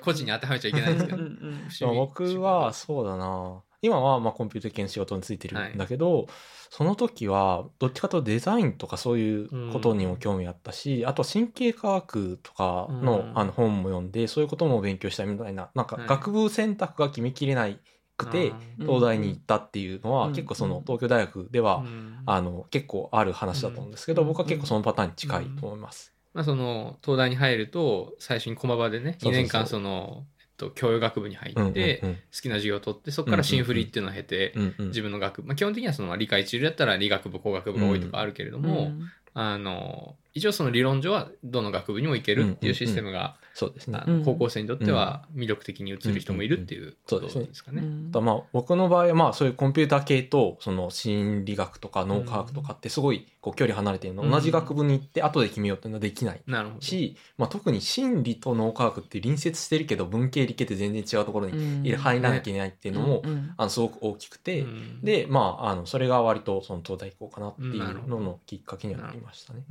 [0.00, 1.18] 個人に当てはめちゃいけないですけど。
[1.18, 6.26] うんうんまあ僕はそうだな今はまあコンピューター系の仕事についてるんだけど、
[6.70, 13.38] その時はどっちかとデザインとかそういうことにも興味あったし、あとは神経科学とかの,、うん。
[13.38, 16.06] あの本も読んでそういうことも勉強したいみたいななんかはい。
[16.08, 17.78] 学部選択が決めきれない
[18.16, 20.32] くて、うん東大に行ったっていうのは、うん。
[20.32, 22.18] 結構その東京大学では、うん。
[22.26, 24.28] あの結構ある話だと思うんですけど、うん。
[24.28, 26.12] 僕は結構そのパターンに近いと思います。
[26.34, 29.42] まあ、その東大に入ると最初に駒場でね2そうそうそう。
[29.42, 39.10] 年間その、と、教養学部に入って好うんきな授業を取ってそこから新振りっていうのを経て自分の学部、まあ、基本的にはそのまあ理科一流だったら理学部工学部が多いとかあるけれども、うん。
[39.38, 43.88] あの一応その理論上はどの学部にも行けるっていうシステムが、そうです。
[43.88, 47.80] ね高校生にとっては魅力的に映る人もいるっていうことですかね。
[48.12, 54.30] まあ僕の場合はまあそういうコンピューター系とその心理学とか脳科学とかってすごいこう距離離れてるの、うん。
[54.30, 56.82] 同じ学部に行って後で決めようっていうのはできないなるほど。
[56.82, 63.22] し、まあ、特に心理と脳科学って隣接してるけど文系理系って全然違うところに入らなきゃいけないっていうのも、
[63.56, 65.00] あのすごく大きくて、うん。
[65.02, 69.62] でまああのそれが割とその東大行こうかなっていうののきっかけにはなりましたね。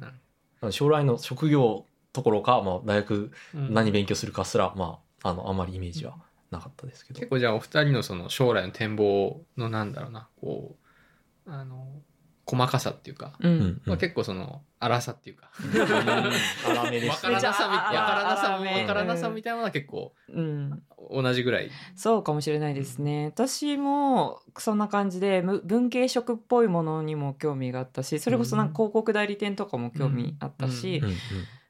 [0.72, 6.16] 将来の職業ところか、まあ、大学何勉強するかすら、まあ、あのあまりイメージは
[6.50, 7.20] なかったですけど。
[7.20, 10.78] 結構じゃあお二人のその将来の展望のなんだろうなこ
[11.46, 12.02] うあの
[12.46, 13.82] 細かさっていうか、ううんん。
[13.86, 15.50] まあ、結構その粗さっていうか。
[15.58, 20.84] 粗めでからなさみめっちゃわからなさみたいなのは結構うん。
[21.12, 21.72] 同じぐらい。
[21.96, 23.26] そうかもしれないですね。
[23.26, 31.04] 私もそんな感じでむ文系色っぽいものにも興味があったしそれこそなんか広告代理店とかも興味あったし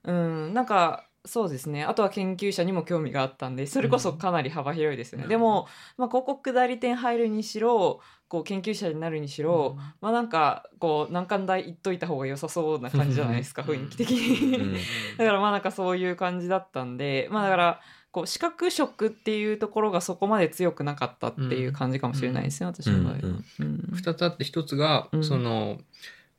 [0.06, 1.84] うんうんうん、なんかそうですね。
[1.84, 5.30] あとは研究者にも興味があったんでそれこそかなり幅広いですよね、うん。
[5.30, 13.70] でも、まあ、広告代理店入るにしろこう研究者になるにしろ、まあなんかこう難関大行っといた方が良さそうな感じじゃないですかうん。
[13.70, 14.58] 雰囲気的に。
[14.58, 14.74] うん。
[15.18, 23.20] だからまあなんかそういう感じだったんでまあだからこう視覚色っていうところがそこまで強くなかったっていう感じかもしれないですね、私の場合は。
[23.24, 23.46] うん。
[23.60, 23.78] うん。
[23.94, 25.24] 2つあって1つが、うん。
[25.24, 25.80] その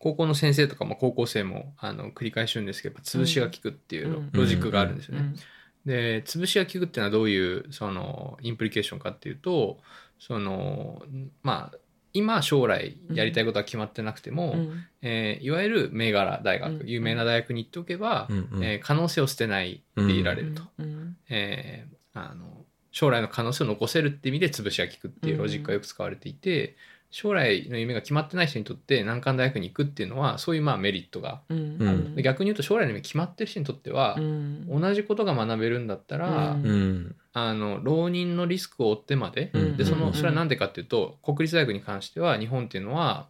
[0.06, 4.30] 高校の先生とかも高校生もあの繰り返し言うんですけど潰しが効くっていううん。
[4.32, 5.20] ロジックがあるんですよね。
[5.20, 5.36] うん。
[5.84, 9.78] で潰しが効くっていうのはどういうその implication かっていうと
[10.20, 11.02] その
[11.42, 11.78] まあ
[12.12, 14.84] 今将来やりたいことは決まってなくても、うん。
[15.02, 16.86] えーいわゆる銘柄大学、うん。
[16.86, 18.64] 有名な大学に行っておけば、うんうん。
[18.64, 21.16] えー可能性を捨てないでいられると、うん。
[21.28, 26.76] えーあの将来の可能性を残せるって意味で潰しが効くっていうロジックがよく使われていて、
[27.16, 31.59] 将来の夢が決まってない人にとって難関大学に行くっていうのはそういうまあメリットが、うん。
[31.59, 32.14] うん。
[32.14, 34.68] で逆に言うと将来の夢決まってる人にとってはう、ん。
[34.68, 36.66] 同じことが学べるんだったら、うん。
[36.66, 37.16] うん。
[37.33, 39.76] あの浪人のリスクを負ってまで、うん。
[39.79, 40.00] でそうん。
[40.00, 43.29] のそれは何でかっていうと国立大学に関しては日本っていうのは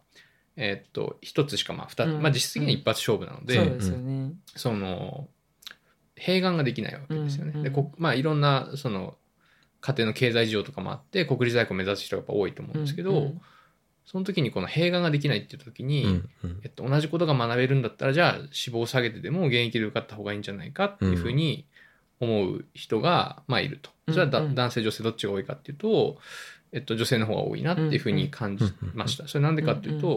[0.57, 2.21] えーっと一つしかまあ二つ、うん。
[2.21, 4.33] まあ実質的には一発勝負なので、そうですよね。
[4.57, 5.29] その
[6.17, 7.53] 併願ができないわけですよね。
[7.55, 9.15] うんでこまあいろんなその
[9.79, 13.41] 家庭の経済事情とかもあって国立大学を目指す人がやっぱ多いと思うんですけど、うん
[14.07, 16.59] その時にこの併願ができないっていう時に、うんうん。
[16.63, 21.65] えっと、同じことが学べるんだったらじゃあ志望を下げてでも現役で受かった方がいいんじゃないかっていうふうに
[22.21, 23.91] 思う人が、まあ、いると。
[24.07, 24.55] それはだ、うんうん。
[24.55, 26.17] 男性女性どっちが多いかっていうと、
[26.71, 29.27] えっと、女性の方が多いなっていうふうに感じました。
[29.27, 30.15] それなんでかっていうと、うん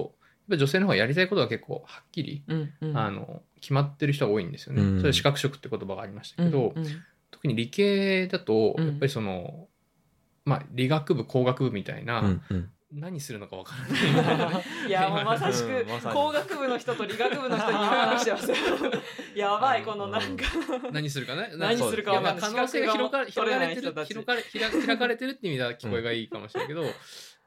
[0.51, 2.73] やっぱり女性の方がやりたいことが結構はっきり、うん。
[2.81, 4.83] うんあの決まってる人が多いんですよね。
[4.83, 4.97] うん。
[4.99, 7.03] それは視覚色って言葉がありましたけど、うんうん。
[7.31, 8.87] 特に理系だとうん。
[8.87, 9.69] やっぱりその、
[10.45, 14.65] まあ、理学部工学部みたいな、うんうん何するのかわからない。
[14.89, 18.51] いやもうまさしく工学部の人と理学部の人に入学してます。
[18.51, 18.57] よ
[19.37, 20.45] やばいこのなんか。
[20.91, 21.53] 何するかね。
[21.55, 24.35] 何するか可能性が広が広がれてる広が
[24.87, 26.83] 開かれてるって意味では聞こえがいいかもしれないけど、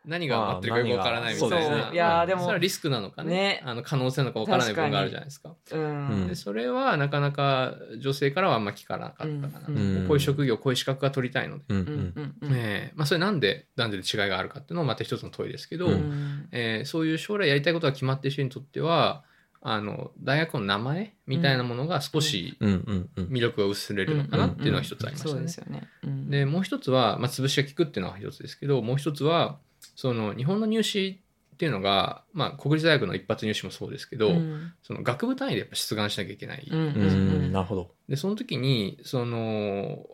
[0.06, 1.84] 何が待ってるかよくわからないみたいな。
[1.86, 3.30] そういやーでもそれはリスクなのかね。
[3.34, 3.62] ね。
[3.66, 5.56] あの可能性なのかわからない部分があるじゃないですか。
[5.72, 6.28] うん。
[6.28, 9.68] でそれはなかなか女性からはあんま聞かなかったかな。
[9.68, 10.06] うん。
[10.08, 11.64] こういう職業、こういう資格が取りたいので。
[11.70, 12.54] うんううんんうん。
[12.54, 12.94] ええ。
[12.96, 16.48] まあそれなんで男女で違いがあるかっていうのもまた一つの問いですけど、うん。
[16.52, 19.24] えーそういう将来やりたいことが決まっている人にとっては、
[19.66, 25.32] あの、大学の名前みたいなものが少し魅力が薄れるのかなっていうのが一つありましたね。
[25.32, 25.48] そうで。
[25.48, 25.88] すよね。
[26.04, 26.30] うん。
[26.30, 29.60] で、もう一つは、まあ、潰しが効くっていうのが一つですけど、もう一つは、
[29.96, 31.20] その、日本の入試
[31.54, 34.74] っていうのが、まあ、国立大学の一発入試もそうですけど、うん。
[34.82, 36.68] その学部単位でやっぱ出願しなきゃいけない。
[36.70, 37.52] うん。
[37.52, 37.92] なるほど。
[38.10, 40.06] で、その時に、その、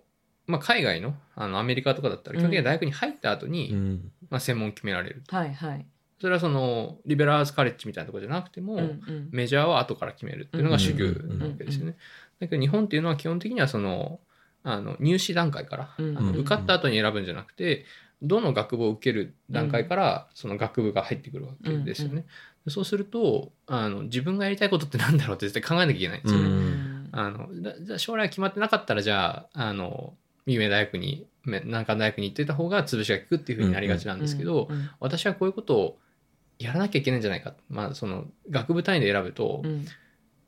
[0.48, 4.12] まあ、海外の、あの、アメリカとかだったら、基本的には大学に入った後に、うん。
[4.30, 5.24] まあ、専門決められる。
[5.30, 5.86] はいはい。
[6.20, 9.30] それはその、リベラルアーツカレッジみたいなところじゃなくても、うんうん。
[9.32, 11.96] メジャーは後から決めるっていうのが主流なわけですよね。
[12.40, 14.20] だけど日本っていうのは基本的にはその
[14.64, 16.18] あの入試段階から、うん。
[16.18, 17.86] あの受かった後に選ぶんじゃなくて
[18.22, 22.14] どの学部を受ける段階からその学部が入ってくるわけですよね。
[22.16, 22.26] うん
[22.66, 26.48] でそうするとあの自分がやりたいことってなんだろうって絶対考えなきゃいけないんですよね。
[26.48, 27.10] うん。
[27.12, 30.14] あのだじゃあ将来決まってなかったらじゃああの
[30.46, 35.98] 有名大学にめ難関大学に行ってた方が潰しが効くっていうふうになりがちなんですけど、うん私はこういうことを
[36.60, 39.86] やらなきゃいけないんじゃないか、まあ、その学部単位で選ぶと、うん。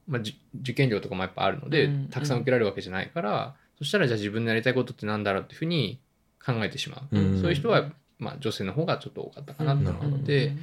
[0.08, 6.00] まあ、じ受験料とかもやっぱあるので、うんたくさん受けられるわけじゃないから、そしたらじゃあ自分のやりたいことってなんだろうっていうふうに
[6.46, 7.42] 考えてしまう、うん。
[7.42, 10.56] そういう人は、まあ、女性の方がちょっと多かったかなっていうのがあるので、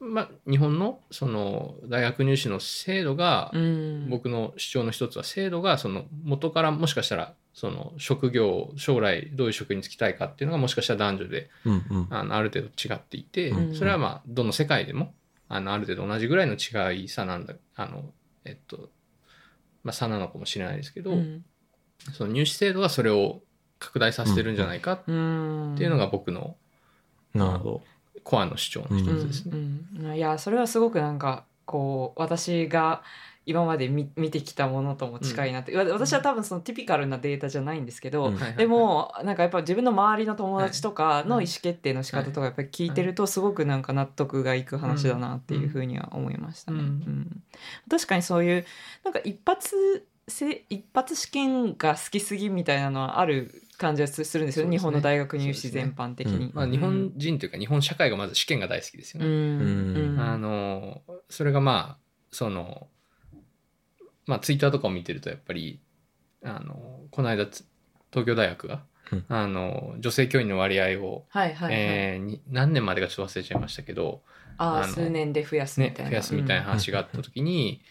[0.00, 4.10] まあ、日本のその大学入試の制度が、うん。
[4.10, 12.06] 僕の主張の一つは制度がその元からもしかしたらその職業将来どういう職に就きたいかっていうのがもしかしたら男女でうんうん。
[12.10, 13.74] あのある程度違っていて、うん。
[13.76, 15.14] それはまあどの世界でも
[15.48, 18.04] あのある程度同じぐらいの違い差なんだあの
[18.44, 18.88] えっと
[19.84, 21.44] まあ差なのかもしれないですけど、うん。
[22.12, 23.42] その入試制度がそれを
[23.82, 25.74] 拡大させてるんじゃないかっうん。
[25.76, 26.56] ていうのが僕の
[27.34, 27.82] なるほど。
[28.24, 29.52] コアの主張の一つですね。
[29.54, 30.16] うんうん。
[30.16, 33.02] いやそれはすごくなんかこう私が
[33.44, 46.78] 今まで見見てきたものとも近いなって、わ私は多分そのティピカルなデータじゃないんですけど、うんでもなんかやっぱ自分の周りの友達とかの意思決定の仕方とかやっぱり聞いてるとすごくなんか納得がいく話だなっていうふうには思いましたね。
[46.78, 46.86] うん。
[46.86, 47.42] うん。
[47.90, 48.64] 確かにそういう
[49.04, 56.50] なんか一発せ一発試験が好きすぎみたいなのはある感じはすするんですよね日本の大学入試全般的に。
[56.54, 59.30] まあ、日本人というか日本社会がまず試験が大好きですようね。
[59.30, 62.88] んうんあのそれがまあその
[64.26, 65.80] まあツイッターとかを見てるとやっぱり
[66.44, 67.64] あのこの間つ
[68.10, 68.74] 東京大学が、
[69.10, 71.74] うんあの女性教員の割合を、はいはいはい。
[71.74, 74.22] えーに何年までかちょっと忘れちゃいましたけど、
[74.56, 76.10] ああ数年で増やすみね、たいな。
[76.10, 77.82] 増やすみたいな話があった時に、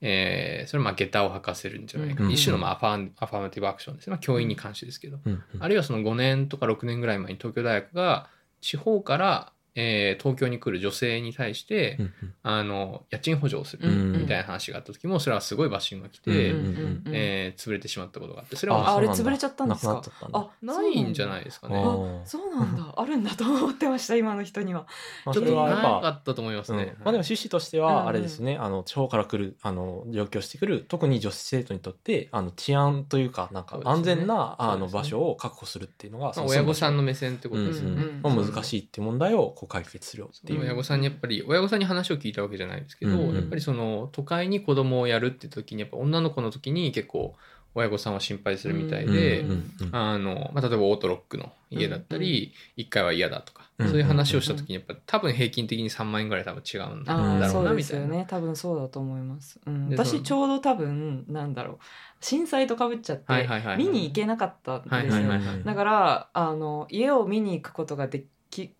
[0.00, 2.32] えーそれまあ下駄を履かせるんじゃないか、うん。
[2.32, 4.06] 一種のまあアファンアファーマティブアクションです。
[4.06, 5.42] ね、まあ、教員に関してですけど、うん。
[5.54, 5.62] うん。
[5.62, 8.28] あるいはその5年とか6年ぐらい前に東京大学が
[8.60, 12.34] 地方から、えー東京に来る女性に対して、うんうん。
[12.42, 14.12] あの家賃補助をするうん。
[14.12, 20.02] みたいな話があった時もそれはすごいバッシングが来て、うんうんえー潰れてしまったことがあってそれはあまああれ潰れちゃったんですか？
[20.32, 21.82] あないんじゃないですかね。
[22.24, 22.92] そうなんだ。
[22.96, 24.86] あるんだと思ってました今の人には。
[25.24, 26.78] まあそちょっとなれはやっぱかったと思いますね。
[26.78, 26.86] うん。
[26.86, 27.94] まあでも趣旨としてうんうん。
[27.94, 38.02] はあれですね、あの地方から来るあの上京してくる特に女子生徒にとってあの治安というかなんか安全な、あの場所を確保するっていうのが、まあ、親御さんの目線ってことですよね。
[38.02, 40.60] うんまあ難しいっていう問題を解決するよっていう。
[40.60, 43.34] 親御さんにやっぱり親御さんに話を聞いたわけじゃないですけど、うんうん。
[43.34, 47.34] やっぱりその都会に子供をやるって時にやっぱ女の子の時に結構
[47.74, 58.24] 親御さんは心配するみたいで、うんうんうんあのまあ、例えばオートロックの家だったり、1階は嫌だとか、うんそういう話をした時にやっぱ多分平均的に3万円ぐらい多分違うんだろうなそうですよみたいな。
[58.24, 58.26] ね。
[58.28, 61.78] 多分そうだと思います、うん、私ちょうど多分なんだろう。
[62.20, 65.28] 震災とかぶっちゃって、見に行けなかったんですよ、
[65.64, 68.26] だからあの家を見に行くことができ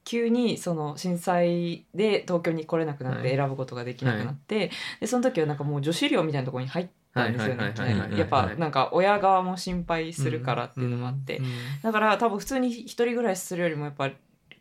[0.05, 3.37] 急にその震災で東京に来れなくなってはい。
[3.37, 7.65] 選ぶことができなくなって、でその時はなんかもう女子寮みたいなところに入ったんですよね。
[7.65, 8.19] はいはいはいはいはい。
[8.19, 11.47] やっぱなんか親側も心配するからっていうのもあって、うん
[11.83, 14.11] だから多分普通に一人暮らしするよりもやっぱ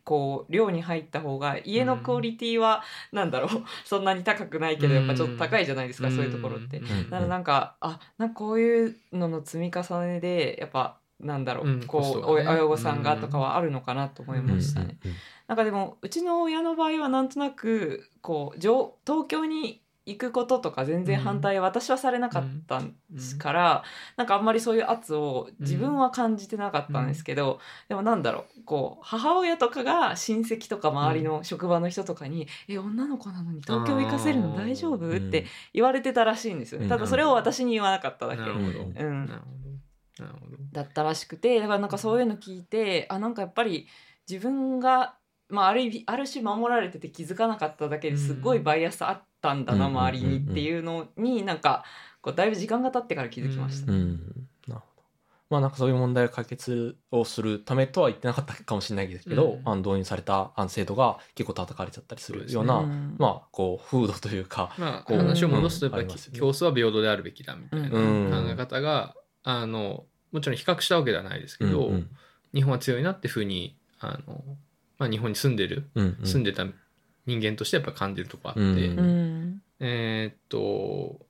[0.04, 2.82] こう寮に入った方が家のクオリティは
[3.12, 3.64] なんだろう？
[3.84, 6.78] そんなに高くないけどやっぱちょっと高いじゃないですか、そういうところって。
[6.78, 7.10] んうん。
[7.10, 14.98] だからなんかあなんかこういうのの積み重ねでやっぱなんだろう、うんこう、ね親御さんがとかはあるのかなと思いましたね。
[15.04, 15.16] うんうん
[15.48, 22.80] なんかでもうちの親の場合はなんとなくこう上東京に行くこととか全然反対、私はされなかった
[23.38, 23.84] から、
[24.16, 35.44] なんかあんまりそういう圧を自分は感じてなかったんですけど、でもなんだろうこう母親とかが親戚とか周りの職場の人とかに「え女の子なのに東京行かせるの大丈夫?」うんって
[35.74, 36.84] 言われてたらしいんですよね。
[36.84, 38.40] うんただそれを私に言わなかっただけ。
[38.40, 38.66] なるほど。
[38.68, 39.30] うん
[40.72, 43.86] だったらしくてだからなんかそういうの聞いてあなんかやっぱり
[44.28, 45.14] 自分が、
[45.48, 51.84] まあ、ある意味ある種守られてて気づかなかっただけですごいバイアスあったんだな、うん周りにっていうのになんか
[52.20, 53.92] こうだいぶ時間が経ってから気づきました。
[53.92, 54.10] うん。
[54.66, 55.02] なるほど。
[55.50, 59.62] まあなんかそういう問題を解決をするためとは言ってなかったかもしれないですけど、うん。
[59.64, 68.30] あの導入されたあの制度が結構叩かれちゃったりするような、うんまあこう風土というか、まあ、こう話を戻すとやっぱり競争は平等であるべきだみたいなうん。
[68.30, 69.14] 考え方が、
[69.50, 72.08] あのもちろん比較したわけではないですけど、うんうん。
[72.52, 74.44] 日本は強いなっていうふうにあの、
[74.98, 76.26] まあ、日本に住んでる、うんうん。
[76.26, 76.66] 住んでた
[77.24, 79.62] 人間としてやっぱ感じるとこあって、うんうん。
[79.80, 81.24] えーっと、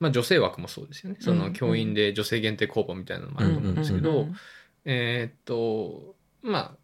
[0.00, 1.18] まあ、女性枠もそうですよね。
[1.20, 1.52] そのうん。
[1.52, 4.34] 教員で女性限定公募みたいなのもあると思うんですけど、うん
[4.84, 6.76] えーっとまあ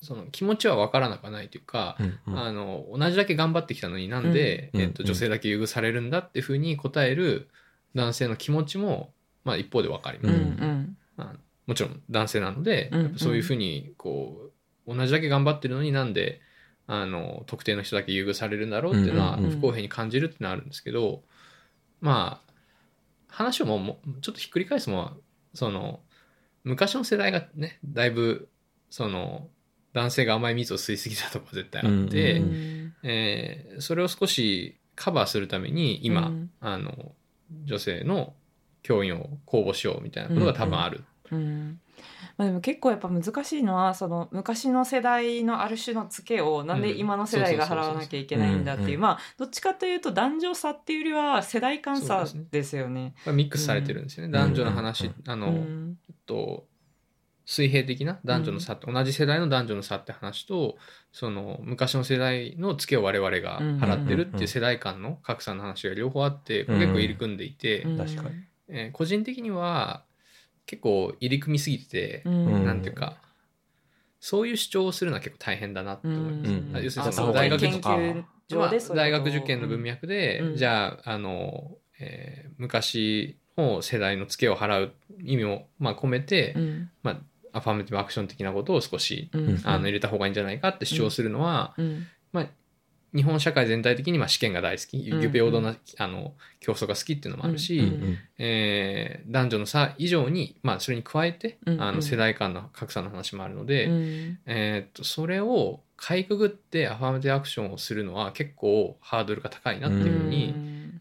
[0.00, 2.38] その気持ちは分からなくはないというか、うんうん。
[2.38, 4.80] あの同じだけ頑張ってきたのになんで、うん。
[4.80, 7.50] えっとうん女性だけ優遇されるんだっていうふうに答える
[7.94, 9.12] 男性の気持ちも、
[9.44, 10.96] まあ、一方で分かりまうんす、うん。
[11.16, 11.36] まあ
[11.66, 14.50] もちろん男性なので、そういうふうにこ
[14.86, 16.40] う同じだけ頑張ってるのになんで
[16.86, 21.22] あの特定の人だけ優遇されるんだろうっていうのは不公平に感じるっていうのはあるんですけど、
[22.00, 22.52] まあ
[23.28, 25.14] 話をもうちょっとひっくり返すのは
[25.54, 26.00] その
[26.64, 28.48] 昔の世代がねだいぶ
[28.90, 29.46] その
[29.92, 32.94] 男性が甘い蜜を吸いすぎたとこ絶対あって、ううんん。
[33.02, 36.50] えーそれを少しカバーするために今、うん。
[36.60, 37.12] あの
[37.64, 38.34] 女性の
[38.82, 41.04] 教員を公募しようみたいなことが多分ある。
[41.32, 41.80] うん。
[42.36, 49.00] まあ、でも結構やっぱ難しいのはその昔の世代のある種のツケをなんで今の世代が払わなきゃいけないんだっていううん。
[49.02, 53.14] まあどっちかというと男女差っていうよりは世代間差ですよね。
[53.26, 54.32] ミックスされてるんですよね、ん。
[54.32, 55.14] 男女の話、うん。
[55.26, 55.98] あの、うん。
[56.08, 56.66] えっと
[57.46, 60.76] 水平的な男女の差って、同じ世代の男女の差って話と
[61.10, 66.78] その昔の世代のツケを我々が払ってるっていう世代間の格差の話が両方あって、うん。
[66.78, 67.98] 結構入り組んでいて、うん。
[67.98, 68.36] 確かに
[68.70, 70.04] えー個人的には
[70.66, 72.64] 結構入り組みすぎてて、うん。
[72.64, 73.16] なんていうか
[74.20, 76.84] そういう主張をするのは結構大変だなって思います、うん。
[76.84, 79.24] 要するにあその大学研究上でそういうこと。
[79.24, 80.56] を大学受験の文脈で、うん。
[80.56, 86.90] じゃああの、えー昔の世代のツケを払う意味を、まあ、込めて、うん。
[87.02, 87.12] ま
[87.52, 89.60] あ、アファーメティブアクション的なことを少し、うん。
[89.64, 92.06] あの入れた方がいいんじゃないかって主張するのは、うん。
[92.32, 92.46] まあ、
[93.14, 104.38] 日本社会全体的にまあ試験が大好き、うん平等なあの競争が好きっていうのもあるし、うんうんえー男女の差以上に、まあ、それに加えて、うんあの世代間の格差の話もあるので、うん。
[104.46, 110.54] えーっとそれをかいくぐってアファーメティブアクションをするのは結構ハードルが高いなっていうふうに、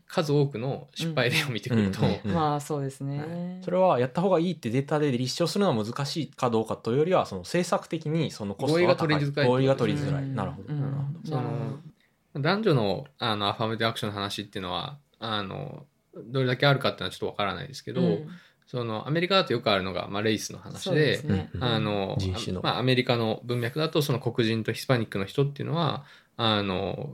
[0.10, 2.34] 数多くの失敗例を見てくると、うんうんうん。
[2.34, 3.62] まあそうですね。
[3.64, 9.08] それはやった方がいいってデータで立証するのは難しいかどうかというよりはその政策的にそのコストが高い。
[9.08, 10.82] 合意が取りづらい合意が取りづらい、うんなるほど、うん。
[10.82, 11.30] なるほど。
[11.30, 11.80] その
[12.36, 18.30] 男女のあのアファーメティブアクションの話っていうのはあのどれだけあるかっていうのはちょっとわからないですけど、うん。
[18.68, 21.24] そのアメリカだとよくあるのが、まあ、レイスの話で
[21.60, 22.16] あの
[22.62, 26.06] まあ、アメリカの文脈だとその黒人とヒスパニックの人っていうのは
[26.38, 27.10] あの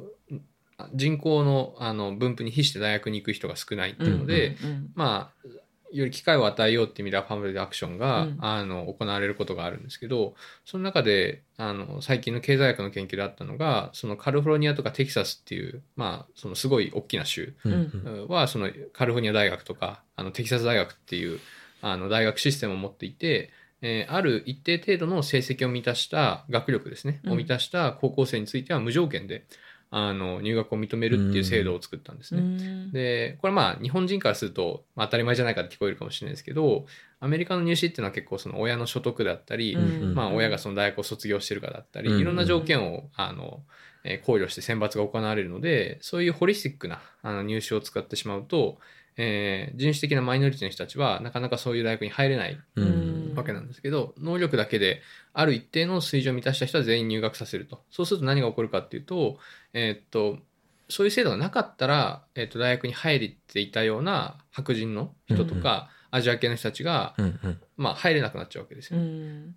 [0.93, 4.91] 人口のあの分布に比して大学に行く人が少ないっていうので、うんうん。
[4.95, 5.47] まあ
[5.91, 8.37] より機会を与えようっていう意味ではファミリーアクションが、うん。
[8.39, 18.27] あの行われることがあるんですけどその中であの最近の経済学の研究であったのがそのカリフォルニアとかテキサスっていう、まあ、そのすごい大きな州うんうん。
[18.27, 21.39] はそのカリフォルニア大学とかあのテキサス大学っていう
[21.81, 27.33] あの大学システムを持っていて、えーある一定程度の成績を満たした学力ですね、うん。
[27.33, 29.45] を満たした高校生については無条件で
[29.91, 32.41] あの入学を認めるっていう制度を作ったんですね。
[32.41, 32.91] うん。
[32.91, 36.85] でこれまあ日本人からすると、まあ、当たり前じゃないかって聞こえるかもしれないですけど
[37.19, 42.19] アメリカの入試っていうのは結構その親の所得だったり、うんまあ、親がその大学を卒業してるかだったり、うん。
[42.19, 43.63] いろんな条件をあの、
[44.03, 48.77] えー考慮して選抜が行われるのでそういうホリスティックなあの入試を使ってしまうと、
[49.17, 52.57] えー人種的なマイノリティの人たちはなかなかそういう大学に入れない。
[52.75, 55.01] うんわけなんですけど能力だけで
[55.33, 57.83] ある一定の水準を満たした人は全員入学させると。
[57.91, 59.37] そうすると何が起こるかっていうと,、
[59.73, 60.39] えーっと
[60.87, 67.61] そういう制度がなかったら、えーっと大学に入っていたような白人の人とか、アジア系の人たちが、うんうん。
[67.75, 68.99] まあ、入れなくなっちゃうわけですよ。
[68.99, 69.55] うん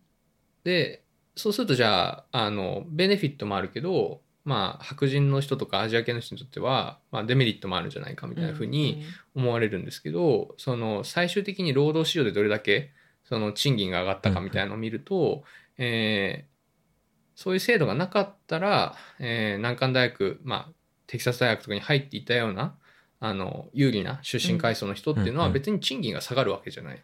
[0.65, 1.05] で
[1.37, 9.05] そうするとじゃああのベネフィットもあるけど、まあ、白人の人とかアジア系の人にとっては、まあ、デメリットもあるんじゃないかみたいなふうに
[9.37, 12.91] 思われるんですけど、その最終的に労働市場でどれだけ
[13.29, 15.45] その賃金が上がったかみたいなのを見ると、
[15.77, 16.59] えー
[17.41, 20.73] そういう制度がなかったら、えー難関大学、まあ、
[21.07, 22.75] テキサス大学とかに入っていたような
[23.21, 27.03] あの有利な出身階層の人っていうのはうん別に賃金が下がるわけじゃない。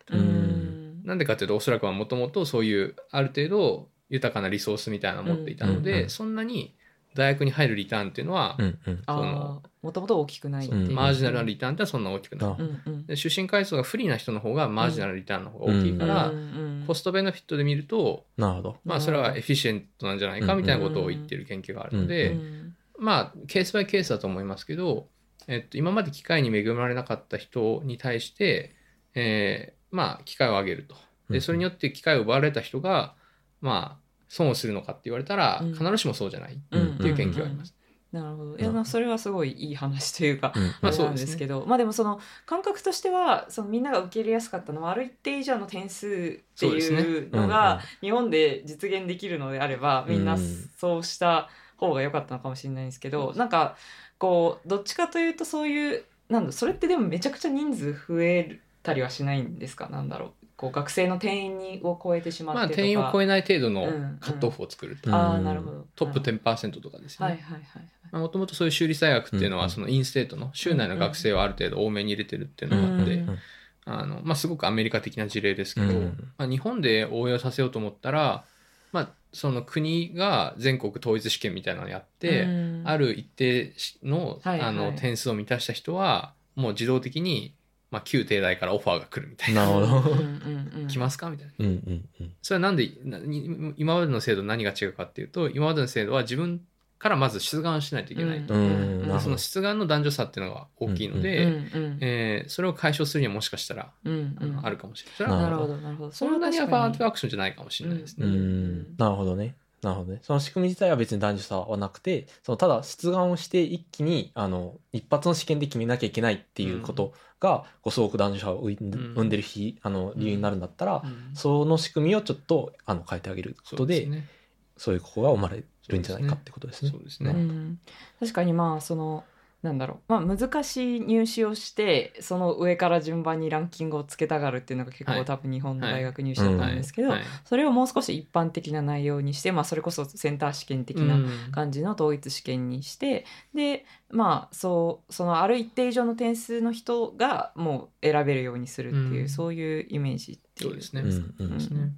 [1.04, 6.74] なんでかっていうとおそらくはもともとそういうある程度豊かなリソースみたいなのを持っていたので、そんなに
[7.14, 12.50] 大学に入るリターンっていうのは、うんうんあそのあもともと大きくないマージナルなリターンってのはそんな大きくない。
[12.50, 18.76] あうんうんで出身階層が不利な人の方がマージナルリターンの方が大きいから、うんうんコストベネフィットで見ると、なるほど。
[18.84, 25.08] まあ、それはエフィシエントなんじゃないかみたいなことを言ってる研究があるので、うんまあケースバイケースだと思いますけど、
[25.48, 28.74] えっと、今まで機会に恵まれなかった人に対して、
[29.14, 30.94] えーまあ機会を上げると。
[30.94, 33.14] うんでそれによって機会を奪われた人が、
[33.62, 34.03] まあ、
[34.34, 35.72] 損をするのかって言われたら、うん。
[35.72, 36.98] 必ずしもそうじゃないっうん。
[36.98, 37.72] ていう研究があります。
[38.10, 38.56] なるほど。
[38.56, 53.76] いやまあそれはすごいいい話というかうんまああれなそうんですねですけど、まあでもその感覚としてはそのみんなが受け入れやすかったのはある一定以上の点数ってそうですいうのが日本で実現できるのであればみんなうんそうした方が良かったのかもしれないんですけど、なんか
[54.18, 59.76] こうどっちかというとそういうなんだそれってでもめちゃくちゃ人数増えたりはしないんです。
[59.76, 65.12] かなんだろうこう学生の定員にを超えてしままあ、ってとか、定員を超えない程度のうんカットオフを作ると、う。
[65.12, 65.86] んああなるほど。
[65.96, 67.26] トップ10%とかですね。
[67.26, 73.38] はいはいはいもともとそういう州立大学っていうのは、うんそのインステートの州内の学生をある程度多めに入れてるっていうのがあって、うん
[73.86, 78.44] あのまあ、すごくアメリカ的な事例ですけど、うんまあ、日本で応用させようと思ったら、
[78.92, 82.82] まあ、その国が全国統一試験みたいなのをやって、うん。
[82.86, 87.54] ある一定の,、あの点数を満たした人はもう自動的に、
[87.94, 89.64] まあ、旧帝大からオファーが来るみたいな。
[89.66, 90.10] なるほど。
[90.10, 91.30] うんうんうん来ますか？
[91.30, 91.52] みたいな。
[91.60, 92.32] うんうんうん。
[92.42, 96.60] それはなんでなに今までの制度何が違うかっていうと今までの制度は自分
[96.98, 98.54] からまず出願しないといけないと。
[98.54, 105.38] うんなるほどその出願の男女差っていうのが大きいので、うんうんえーそれを解消するにはもしかしたら、うんうんあるかもしれない。
[105.42, 108.36] なるほどなるほどそんなにアファーティブはアクションじゃないかもしれないですうね。
[108.36, 108.96] ん。
[108.96, 109.54] なるほどね。
[109.82, 110.20] なるほどね。
[110.22, 117.12] その仕組み自体は別に男女差はなくて、そのただ出願をして一気に、あの、一発の試験で決めなきゃいけないっていうこと
[117.44, 119.14] が、こうすごく男女差を生んでうん。
[119.14, 121.30] 生んでる日、あの、理由になるんだったら、うん。
[121.34, 124.28] その仕組みをちょっと、あの、変えてあげることで、そうですね。
[124.76, 126.90] そういう子が生まれるんじゃないかってことですね。
[126.90, 127.30] そうですね。
[127.30, 127.78] うん、
[128.18, 129.24] 確かにまあその
[129.64, 135.24] なんだろう、まあ、難しい入試をしてその上から順番にランキングをつけたがるっていうのが結構、はい。
[135.24, 137.22] 多分日本の大学入試だと思うんですけど、はい。
[137.46, 141.28] それをもう少し一般的な内容にして、まあ、それこそセンター試験的なうん。
[141.50, 149.28] 感じの統一試験にして、でまあそうそのある一定以上の点数の人がもう選べるようにするっていう、うん。
[149.30, 151.02] そういうイメージっていうそうですね。
[151.38, 151.96] うん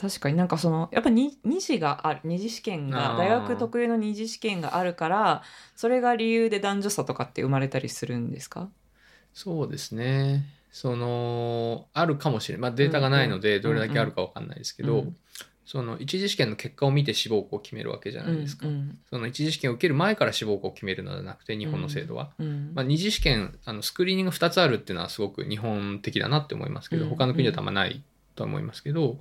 [0.00, 5.42] 確かになんかそのやっぱ二二次がある二次試験が大学特有の二次試験があるから
[5.76, 8.68] それが理由で男女差とかって生まれたりするんですか？
[9.32, 10.44] そうですね。
[10.72, 12.62] その、あるかもしれない。
[12.62, 15.16] まあデータがないので、うんどれだけあるかわかんないですけど、うん
[15.64, 18.68] その一次試験の結果を見て志望校を決めるわけじゃないですか。
[18.68, 22.30] うんその一次試験を受ける前から志望校を決めるのではなくて、日本の制度は。
[22.38, 28.02] うんまあ、二次試験あのスクリーニング2つあるっていうのはすごく日本的だなって思いますけど、うん他の国だとあんまない
[28.36, 29.18] とは思いますけど、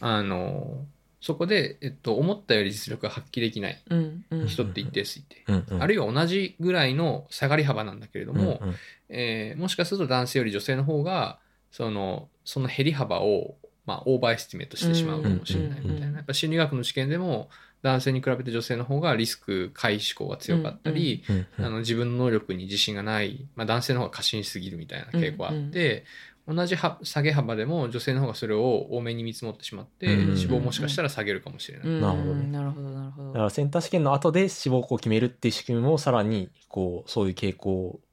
[0.00, 0.84] あの
[1.20, 4.46] そこで、えっと、思ったより実力が発揮できないうんうん。
[4.46, 5.54] 人って一定数いて、ど。
[5.54, 5.82] うんうん。
[5.82, 8.74] あるいは同じぐらいの下がり幅なんだけれども、うんうん。
[9.08, 11.38] えーもしかすると男性より女性の方が
[11.72, 16.10] そのその減り幅を、まあ、 overestimate してしまうかもしれないみたいうんうんうん。
[16.12, 17.48] なやっぱ心理学の知見でも
[17.82, 26.04] 男性に比べて女性の方がリスク回避志向が強かったり、うんうんあの自分の能力に自信がない、まあ、男性の方が過信しすぎるみたいな傾向があって、
[26.48, 31.88] 同じは下げ幅でも女性の方がそれを多めに見積もってしまって、うん志望もしかしたら下げるかもしれない。
[31.88, 32.46] うんなるほどね。
[32.46, 33.28] なるほどなるほど。
[33.32, 38.05] だからセンター試験の後で志望校を決めるっていう仕組みもさらにこうそういう傾向に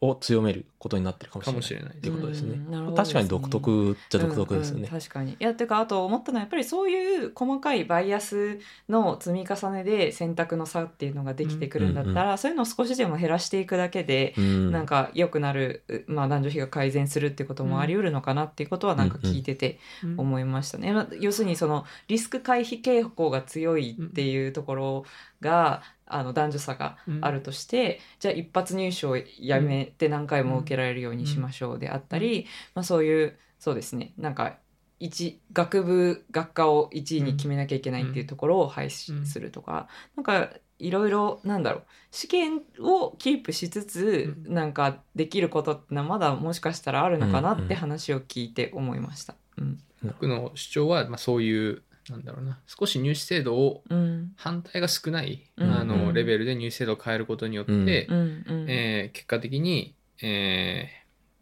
[0.00, 1.60] を強めることになってるかもしれない。
[1.60, 2.54] かもしれないっていうことですね。
[2.54, 4.80] うんなるほど確かに独特っちゃ独特ですよね。
[4.88, 5.32] うんうん、確かに。
[5.32, 14.70] いやてかあと思ったのはやっぱりそういう細かいバイアスの積み重ねで選択の差っていうのができてくるんだったら、そういうのを少しでも減らしていくだけで、うん。
[14.70, 20.20] なんか良くなる、うまあ、男女比が改善するっていうこともあり得るのかなっていうことはなんか聞いててうん。
[20.20, 20.92] 思いましたね。
[20.92, 25.04] まあ要するにそのリスク回避傾向が強いっていうところ
[25.40, 34.12] が、あの男女差があるとして、じゃあ一発入試をやめて何回も受けられるようにしましょうであったり、まあ、そういうそうですね。
[34.18, 34.56] なんか
[35.00, 41.84] 一学部学科を1位に決めなきゃいけないっていうところを廃止するとか、なんかいろいろなんだろう。
[42.10, 49.34] 試験をキープしつつ、うなんかできることってのはまだもしかしたらあるのかなうんうんって話を聞いて思いました。
[49.56, 49.78] うん。
[50.02, 52.58] 僕の主張は、まあ、そういうなんだろうな。
[52.66, 54.32] 少し入試制度をうん。
[54.36, 55.70] 反対が少ない、うん。
[55.70, 56.14] あのうん。
[56.14, 58.44] レベルで入試制度を変えることによって、うん。
[58.68, 60.88] えー結果的に、え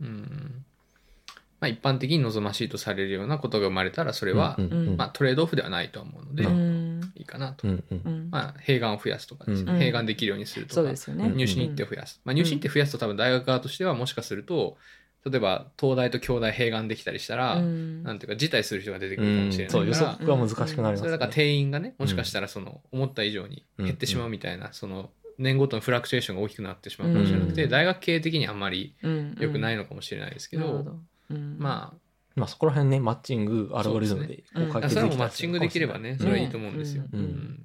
[0.03, 0.65] ーうん。
[1.59, 4.59] まあ、一般的に望ましいとされるようなことが生まれたらそれは、
[4.97, 6.45] まあ、トレードオフではないと思うので、
[7.19, 7.67] いいかなと、
[8.31, 9.79] まあ、併願を増やすとかですね、うん。
[9.79, 10.75] 併願できるようにするとか。
[10.75, 11.29] そうですよね。
[11.29, 11.37] うん。
[11.37, 14.77] 入試日程を増やす、まあ、入試日程増やすと多分大学側としてはもしかすると
[15.29, 18.05] 例えば東大と京大併願できたりしたら、うん。
[18.05, 20.97] なんていうか辞退する人が出てくるかうんもしれないそう予から、測が難しくなりますね。
[20.99, 27.71] それだから定員がねもしかしたらその思った以上に減ってしまうみたいな、その年ごとのフラクチュエーションが大きくなってしまうかもしれなくて、うん。
[27.71, 29.37] 大学経営的にあんまりうん。
[29.41, 30.97] 良くないのかもしれないですけど、なるほど。
[31.31, 31.57] うん。
[31.59, 31.95] ま
[32.37, 34.71] まあそこら辺ねマッチングアルゴリズムでこうそうですね。
[34.71, 37.05] あ解決それはもうマッチングできればねそれはいいと思うんですよ。
[37.13, 37.21] うん。
[37.21, 37.61] うん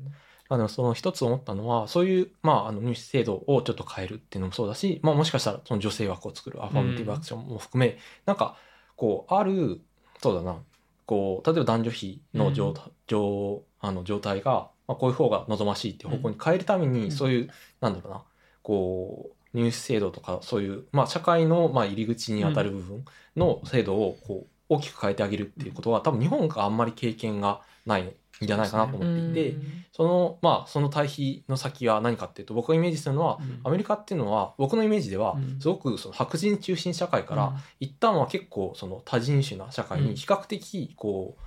[0.52, 8.58] まあでもその一つ思ったのは、そういう、まあ、あの入試制度をちょっと変えるっていうのもそうだし、まあもしかしたらその女性枠を作るアファーメティブアクションも含め、なんか、
[8.98, 9.80] こう、ある、
[10.22, 10.58] そうだな、
[11.06, 12.74] こう、例えば男女比の状,、
[13.08, 17.12] 状あの状態が、まあ、こういう方が望ましいっていう方向に変えるために、うん。
[17.14, 17.50] そういう、
[17.80, 18.22] なんだろうな、
[18.62, 23.06] こう、入試制度とか、そういう、まあ社会の、まあ、入り口にあたる部分
[23.38, 29.58] の制度を、こう、大きく変えてあげるっていうことは、多分日本があんまり経験がないんじゃないかなと思っていて、
[29.92, 33.60] そのまあその対比の先は何かっていうと僕がイメージするのは、うん。
[33.64, 35.60] アメリカっていうのは僕のイメージではうん。
[35.60, 41.38] すごくその白人中心社会から、一旦は結構その多人種な社会に比較的こ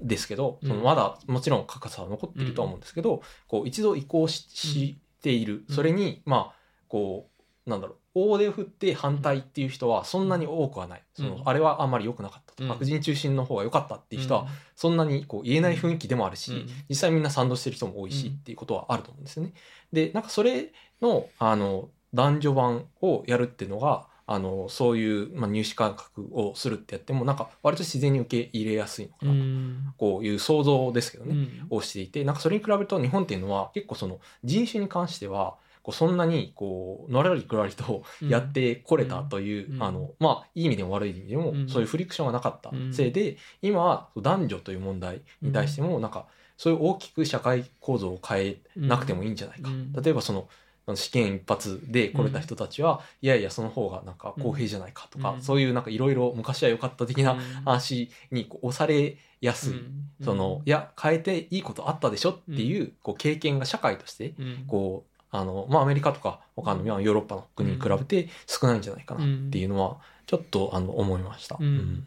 [0.00, 0.68] うですけど、うん。
[0.68, 5.64] そのまだもちろん格差は残っているとは思うんですけど、こう一度移行ししている。
[5.68, 6.54] うんそれにまあ
[6.88, 7.28] こ
[7.66, 12.70] うなんだろう大手を振って反対っていう人はそんなに多くはない、そのうんあれはあんまり良くなかったと、うん。
[12.70, 16.66] 白人中心の方が良かったっていう人はそんなにこう言えない雰囲気でもあるし、うん。
[16.88, 18.34] 実際みんな賛同してる人も多いし、うん。
[18.34, 19.52] っていうことはあると思うんですよね。
[19.92, 29.94] でなんかそれのあの男女版をやるっていうのがあのそういう、まあ、入試感覚をするってやってもなんか割と自然に受け入れやすいのかうなと、ん。
[29.98, 31.66] こういう想像ですけどね、うん。
[31.70, 35.56] をしていてなんかそれに比べると日本っていうのは結構その人種に関しては
[35.90, 39.82] こうそんなにこうのらりくらりとやってこれたという、うん。
[39.82, 41.68] あのまあいい意味でも悪い意味でも、うん。
[41.68, 46.26] そういうフリクションがなかったせいで、今は男女という問題に対してもなんか
[46.56, 49.92] そういう大きく社会構造を変えなくてもいいんじゃないか、うん。
[49.92, 50.48] 例えばその
[50.94, 55.42] 試験一発で来れた人たちは、いやいやその方がなんか公平じゃないかとか、うん。
[55.42, 57.38] そういうなんかいろいろ昔は良かった的なうん。
[57.64, 60.10] 話に押されやすい、うん。
[60.22, 64.64] そのいや変えていいことあったでしょっていう,、こう経験が社会としてうん。
[64.66, 71.56] こうあの、まあ、アメリカとか他のまあヨーロッパの国に比べて少ないんじゃないかなっていうのはちょっとあの思いました。
[71.60, 72.04] うん。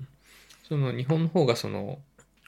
[0.68, 2.00] その日本の方がその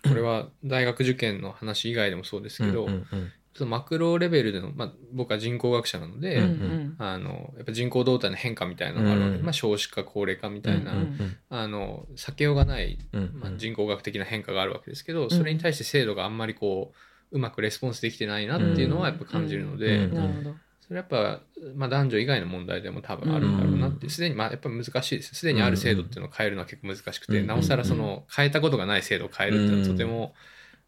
[0.03, 3.31] これは大学受験の話以外でもそうですけど、うんうんうん。
[3.55, 6.95] そのマクロレベルでの、まあ、僕は人口学者なので、うんうん。
[6.97, 13.39] あのやっぱ人口動態の変化みたいなのがあるので、うんまあ、少子化高齢化みたいな、うんうんあの避けようがない、うんうん。
[13.39, 16.91] まあ、人口学的な変化があるわけですけど、それに対して制度があんまりこ
[17.31, 20.13] ううまくレスポンスできてないなっていうのはやっぱ感じるので、うん。
[20.13, 20.55] なるほど。
[20.87, 21.41] それやっぱ、
[21.75, 25.33] まあ、男女以外の問題でも多分あるんだろうなってすでにまあやっぱ難しいです。
[25.33, 27.47] すでにある制度っていうのを変えるのは結構難しくて、うん。
[27.47, 30.33] なおさらその変えたことがない制度を変えるっていうのはとても、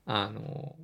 [0.06, 0.76] あの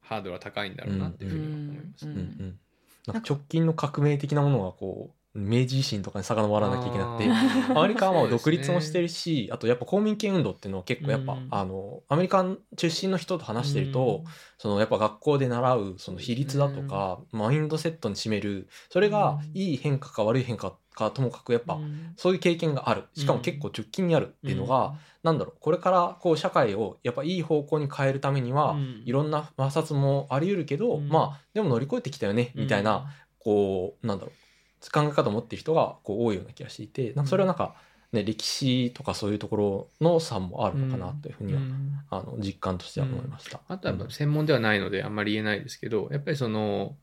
[0.00, 2.06] ハードルは高いんだろうなっていうふうに思います。
[2.06, 2.12] うん。
[2.12, 2.18] うん。
[2.18, 2.58] うん。
[3.06, 12.44] なんか直近の革命的なものがこう明治維新とかに遡らなきゃいけなくてアメリカはもう独立もしてるるし、 あとやっぱ公民権運動っていうのは結構やっぱ、うんあのアメリカ
[12.76, 14.24] 出身の人と話してると、
[14.58, 18.68] そのやっぱ学校で習うその比率だとか、マインドセットに占める。
[18.90, 23.04] それがうんいい変化か悪い変化かともかくやっぱ、うんそういう経験がある。
[23.14, 29.02] しかも結構直近にあるっていうのが、なんだろうこれからこう社会をやっぱいい方向に変えるためには、うん。
[29.04, 31.08] いろんな摩擦もあり得るけど、うん。
[31.08, 33.06] まあでも乗り越えてきたよねみたいな、
[33.38, 34.41] こうなんだろう
[34.90, 37.74] 考え方を持ってる人がこう多いような気がしていてなんかそれはなんか、
[38.12, 42.00] ね、歴史とかそういうところの差もあるのかなというふうには、うん。
[42.10, 43.60] あの実感としては思いました。
[43.68, 46.96] あとはやっぱ専門ではないのであんまり言えないですけどやっぱりその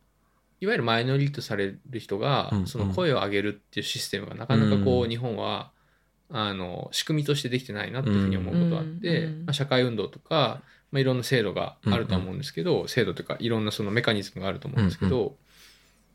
[0.61, 2.67] いわゆるマイノリティとされる人がうん。
[2.67, 5.09] その声を上げるっていうシステムがなかなかこううん。
[5.09, 5.71] 日本は
[6.31, 9.45] あの仕組みとしてできてないなっていうふうに思うことがあってうん。
[9.45, 10.61] まあ社会運動とか
[10.91, 15.35] まあいろんな制度があるとは思うんですけど制度というかいろんなそのメカニズムがあると思うんですけど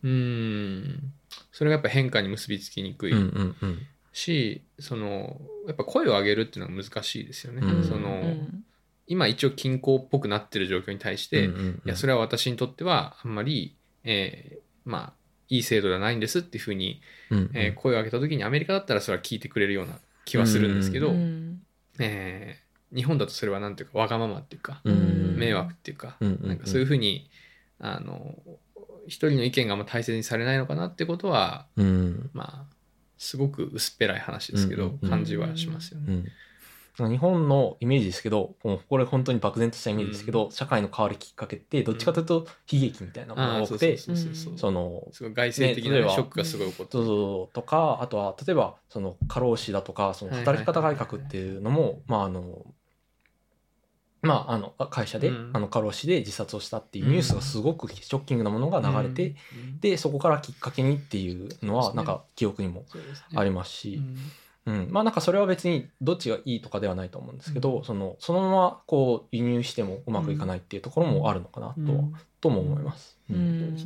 [0.03, 1.13] うーん
[1.55, 3.87] それがやっぱ変化に結びつきにくいうんうんうん。
[4.13, 7.61] しそのやっぱ声を上げるっていうのは難しいですよね。
[7.65, 7.85] うん。
[7.85, 8.65] そのうん。
[9.07, 11.75] 今一応均衡っぽくなってる状況に対して、うんうんうん。
[11.77, 15.13] いやそれは私にとってはあんまり、えーまあ
[15.49, 17.01] いい制度ではないんですっていうふうに、
[17.31, 17.51] うんうん。
[17.55, 21.63] えー声を上げた時にアメリカだったらそれは聞いてくれるような気はするんですけど、うん。
[22.01, 25.37] えー日本だとそれはなんていうかわがままっていうか、うん。
[25.39, 26.49] 迷惑っていうか、うんうんうん。
[26.49, 27.29] なんかそういうふうに
[27.81, 28.35] あの
[29.07, 32.31] 一人の意見があんま大切にされないのかなってことはうん。
[32.33, 32.75] まあ
[33.19, 34.89] すごく薄っぺらい話ですけど、うん。
[34.89, 36.07] うんうん感じはしますよね。
[36.09, 36.25] うん。
[36.97, 44.13] 日本のイメージですけどこれ本当に漠然としたイメージですけど、社会の変わるきっかけってどっちかというと悲劇みたいなものああが多くて、そ
[44.71, 52.65] の外生的な、ショックがすごい起こってそうそうとかあとは例えばその過労死だとかその働き方改革っていうのもまああの
[54.25, 55.51] まああの会社で、うん。
[55.53, 59.81] あの過労死で自殺をしたっていうニュースがすごくショッキングなものが流れて、うん。
[59.81, 62.85] でそこからきっかけにっていうのはなんか記憶にも
[63.35, 64.17] ありますし、うん。
[64.67, 72.15] うん、まあなんかそれは別にどっちがいいとかではないと思うんですけど、そのそのままこう輸入してもうまくいかないっていうところもあるのかなと,、うん。
[72.41, 73.19] とも思います。
[73.31, 73.77] ううん。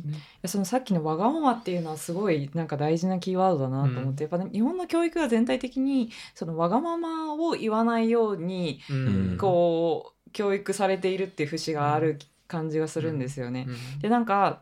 [0.45, 9.37] そのさっきのわがままっていうのはすごいなんか大事なキーワードだなと思って、やっぱね日本の教育が全体的にそのわがままを言わないようにうん。
[9.37, 13.65] こう教育されているっていう節がある感じがするんですよね。
[13.67, 13.99] うん。
[13.99, 14.61] でなんか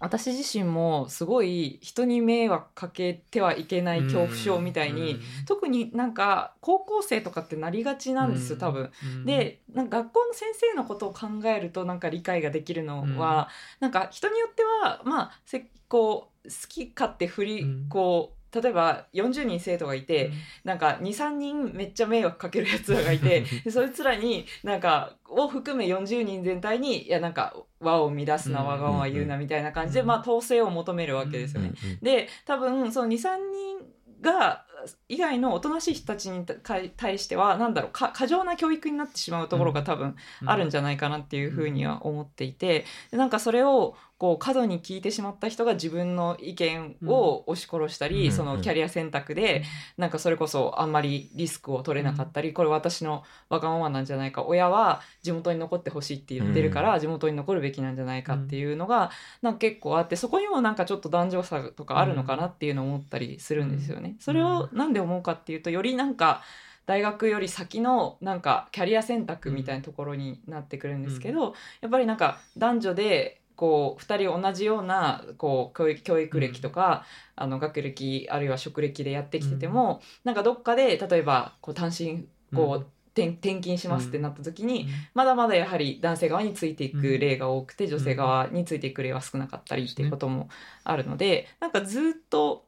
[0.00, 8.90] 私自身もすごい人に迷惑かけてはいけない恐怖症みたいに、特になんか高校生とかってなりがちなんですよ多分。
[9.02, 13.48] うん、でなんか学校の先生のことを考えるとなんか理解ができるのは、
[13.80, 17.88] なんか人によってはまあせこう好き勝手振り、うん。
[17.88, 20.30] こう例えば40人生徒がいて、
[20.62, 30.06] なんか23人めっちゃ迷惑かけるやつらがいて でそいつらになんかを含め40人全体にいやなんか和を乱すなうんわがまま言うなみたいな感じで、うん。
[30.06, 31.72] まあ統制を求めるわけですよね。
[32.02, 34.64] で多分その23人が
[35.08, 48.32] 以外のおとなしい人たちに対対してはなんだろうか過剰な教育になってしまうところが多分あるんじゃないかなっていうふうには思っていてでなんかそれをこう過度に聞いてしまった人が自分の意見を押し殺したり、うん。
[48.32, 49.64] そのキャリア選択で
[49.98, 59.10] なんかそれこそあんまりリスクを取れなかったり、これ私のわがままなんじゃないか親は地元に残ってほしいって言ってるから、地元に残るべきなんじゃないかっていうのが
[59.42, 64.16] なんか結構あってそこにもなんかちょっと男女差とかあるのかなっていうのを思ったりするんですよね。
[64.20, 66.42] それをなんで思うかっていうとよりなんか
[66.86, 77.04] 大学より先のなんかキャリア選択みたいなところになってくるんですけど、やっぱりなんか男女でこう2人同じようなこう教育教育歴とか、
[77.36, 82.86] あの学歴あるいは職歴でやってきてても、なんかどっかで例えばこう単身こう、
[83.16, 90.48] 転転勤しますってなった時に、まだまだやはり男性側についていく例が多くて、女性側についていく例は少なかったりっていうことも
[90.82, 92.64] あるので、なんかずっと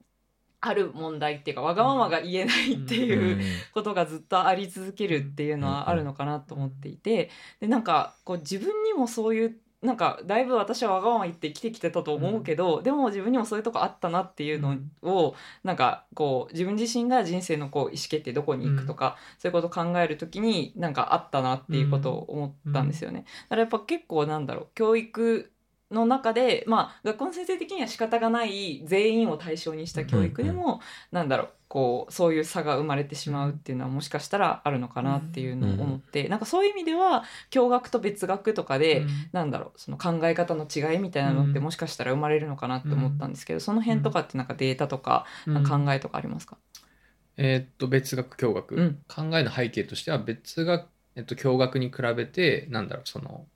[0.61, 3.41] ある問題っていうかわがままが言えないっていう
[3.73, 7.31] ことがずっとあり続けるっていうのはあるのかなと思っていて
[7.61, 9.57] でなんかこう自分にもそういう
[9.87, 23.25] なんかだいぶ私はわがまま言って生きてきてたと思うけど、でも自分にもそういうとこあったなっていうのを、なんかこう自分自身が人生のこう意思決定どこに行くとか、そういうことを考えるときになんかあったなっていうことを思ったんですよね。
[23.45, 25.51] だからやっぱ結構なんだろう教育
[25.91, 30.81] の中でまあ学校の先生的には仕方がない全員を対象にした教育でも、
[31.13, 45.27] なんだろうこうそういう差が生まれてしまうっていうのはもしかしたらあるのかなっていうのを思って、なんかそういう意味では共学と別学とかで、なんだろうその考え方の違いみたいなのってうんもしかしたら生まれるのかなって思ったんですけど、その辺とかってなんかデータとか
[45.69, 46.57] 考えとかありますか、
[47.37, 48.99] えーっと別学共学、うん。
[49.09, 53.47] 考えの背景としては別学、えっと、共学に比べてなんだろうその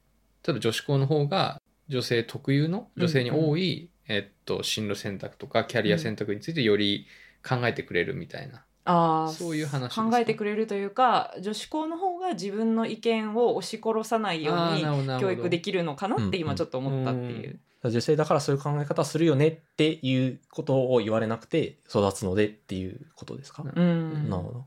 [0.46, 1.59] 例えば女子校の方が
[1.90, 7.06] 女性特有の女性に多い、えっと、進路選択とかキャリア選択についてより
[7.46, 10.10] 考えてくれるみたいな、あーそういう話ですか？
[10.10, 17.60] 考えてくれるというか女子校の方が自分の意見を押し殺さないように教育でききるのかなって今ちょっと思ったっていう。
[17.82, 24.28] 女性だからそういう考え方するよねっていうことを言われなくて育つのでっていうことですか、なうん。
[24.28, 24.66] なるほど。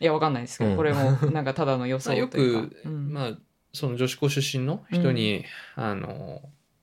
[0.00, 0.76] いやわかんないですけど、うん。
[0.78, 2.60] これもなんかただの予想まあ、というか。
[2.64, 3.12] よく、うん。
[3.12, 3.38] まあ
[3.72, 5.44] その女子校出身の人に、
[5.76, 6.42] あの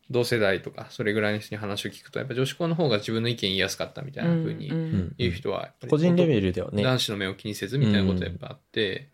[0.09, 6.83] 同世代とかそれぐらいの人に話を聞くとやっぱ女子校の方が自分の意見言いやすかったみたいな風にうんうん言う人はやっぱり個人レベルではね。
[6.83, 9.09] 男子の目を気にせずみたいなことやっぱあって、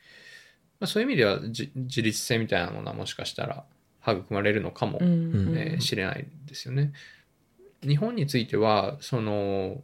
[0.80, 3.66] まあ、そういう意味ではじ自立性みたいなものはもしかしたら
[4.08, 6.94] 育まれるのかもうんうんえー知れないですよね。
[7.82, 9.84] 日本についてはその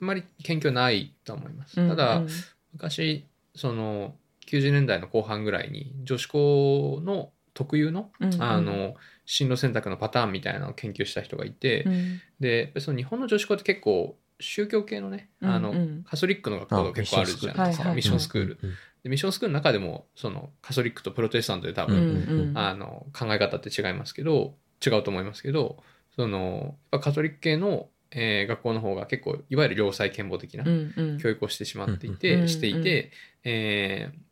[0.00, 1.76] あんまり研究はないと思います。
[1.76, 2.28] ただ、うん
[2.72, 3.24] 昔
[3.56, 4.14] その
[4.50, 8.42] 90年代の後半ぐらいに女子校の特有の,、うんうん。
[8.42, 8.94] あの
[9.26, 12.20] 進路選択のパターンみたいなのを研究した人がいて、うん。
[12.40, 15.76] でその日本の女子校って結構宗教系のね、あのうん。
[15.76, 17.90] うんカソリックの学校が結構あるじゃないですか。
[17.90, 18.58] あミッションスクール。
[19.04, 19.52] ミッションスクール。
[19.52, 22.58] の中でもそのカソリックとプロテスタントで多う分、んうん。
[22.58, 25.82] あの考え方って違いますけど違うと思いますけど
[26.16, 31.18] そのやっぱカトリック系の、えー学校の方が結構いわゆる良妻賢母的なうんうん。
[31.18, 32.48] 教育をしてしまっていて、うん。
[32.48, 33.12] していて、
[33.44, 34.29] えー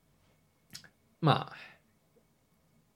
[1.20, 1.56] まあ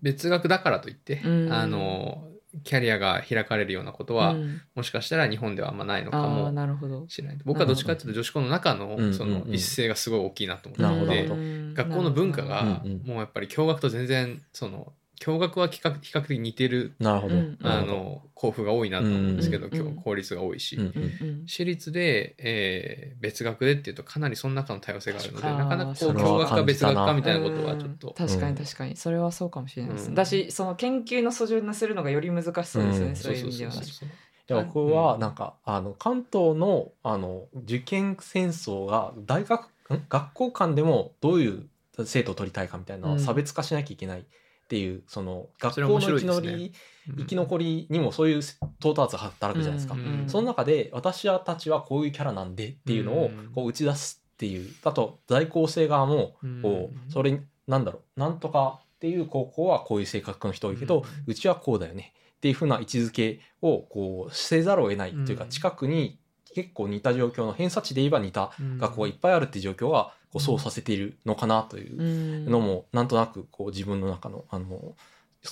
[0.01, 1.53] 別学だからといって、うん。
[1.53, 2.29] あの
[2.65, 4.61] キャリアが開かれるようなことは、うん。
[4.75, 7.09] もしかしたら日本ではあんまないのかもなるほど。
[7.09, 7.39] しれない。
[7.45, 11.13] 僕はどっちかっていうと女子校の中のうんその一斉がすごい大きいなと思なるほど。
[11.13, 11.75] ってうん。
[11.75, 14.93] 学校の文化がもうやっぱり共学と全然その
[15.25, 17.35] 共学は比較比較的似てるなるほど。
[17.37, 17.59] うん。
[17.63, 19.77] あの交付が多いなと思うんですけど、うん。
[19.77, 21.45] 今日公立が多いし、うん。
[21.47, 27.99] 私立で、えー別学でっていうとかなりその中の多様性があるのでなかなかこそう共学か別学かみたいなことはちょっうん。
[27.99, 28.15] と。
[28.19, 28.97] 確かに確かに。
[28.97, 30.15] それはそうかもしれないです、うん。
[30.15, 33.17] だしその研究の素準にするのがより難しそうですね、うん。
[33.17, 33.73] そういう意味では。
[33.73, 34.09] そうそうそう
[34.49, 41.69] いや僕はなんか、あの関東のあの受験戦争が大学ん学校間でもどういう
[42.05, 44.27] 生徒を取りたいかみたいな差別化しなきゃいけない
[44.73, 46.71] っていう、その学校の生き白いですね。
[47.11, 47.17] うん。
[47.19, 48.41] 生き残りにもそういう
[48.81, 49.93] 到達が働くじゃないですか。
[49.93, 50.25] うん。
[50.29, 53.51] その中で私たちはこういうキャラなんでっていうのをうん。
[53.55, 54.73] こう打ち出すっていう。
[54.83, 56.61] あと在校生側もこうん。
[56.65, 65.51] うそれになんだろうなんとかっていう高校はこういう性格の人多いけど、うちはこうだよねっていうふうな位置づけをこうせざるを得ないっていうか、うん。
[65.51, 66.19] 近くに
[66.55, 72.47] 結構似た状況の偏差値で言えば似たうん学校がいっぱいあるっていう状況がこうそうさせているのかなといううん。
[72.47, 74.95] のもなんとなくこう自分の中のあの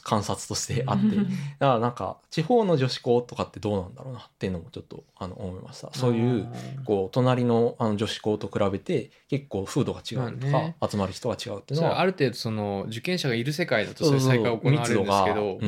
[0.04, 1.16] 観察としてあって。
[1.16, 1.28] だか
[1.58, 5.92] らなんか地方の女子校とかってどうなんだろうなっていうのもちょっとあの思いました。
[5.92, 6.48] そういう
[6.86, 15.58] こう隣のあの女子校と比べて結構風土が違うとか、集まる人が違うっていうそのはある程度その受験者がいる世界だとそそういう再開が行われるんですけど、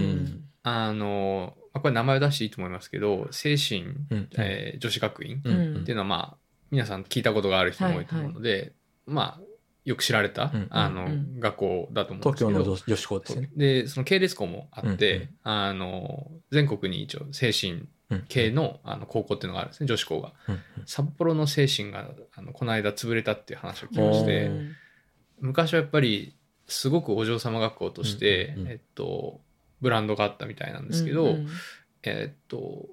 [0.63, 4.29] あのまあこれ名前を出していいと思いますけど精神、うん。
[4.39, 6.37] えー女子学院っていうのはまあ
[6.71, 8.73] 皆さん聞いたことがある人も多いと思うので、
[9.07, 9.41] まあ
[9.85, 11.41] よく知られた、うんあの、うん。
[11.41, 12.51] 学校だと思うんですけど。
[12.51, 13.51] 東京の女女子校ですよね。
[13.57, 18.25] でその系列校もあって、あの全国に一応精神うん。
[18.29, 20.33] 系のあの高校っていうのがあるんですね女子校が。
[20.49, 24.73] うん札幌の精神があのこの間潰れたっていう話を聞きましおてー
[25.41, 26.37] 昔はやっぱり
[26.67, 28.73] すごくお嬢様学校として、うんうんうん。
[28.73, 29.41] えっと、
[29.81, 31.49] ブランドがあったみたいなんですけど、うんうん。
[32.05, 32.87] えっと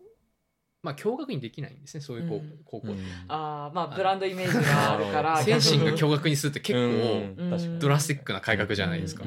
[0.82, 2.60] まあ共学にできないんですねそういう高,、うん。
[2.64, 2.88] 高校。
[2.88, 3.02] って。
[3.28, 5.38] ああまあブランドイメージがあるから。
[5.44, 7.50] 精神が日共学にするって結構、うん。
[7.50, 7.80] 確かに。
[7.80, 9.26] ドラスティックな改革じゃないですか。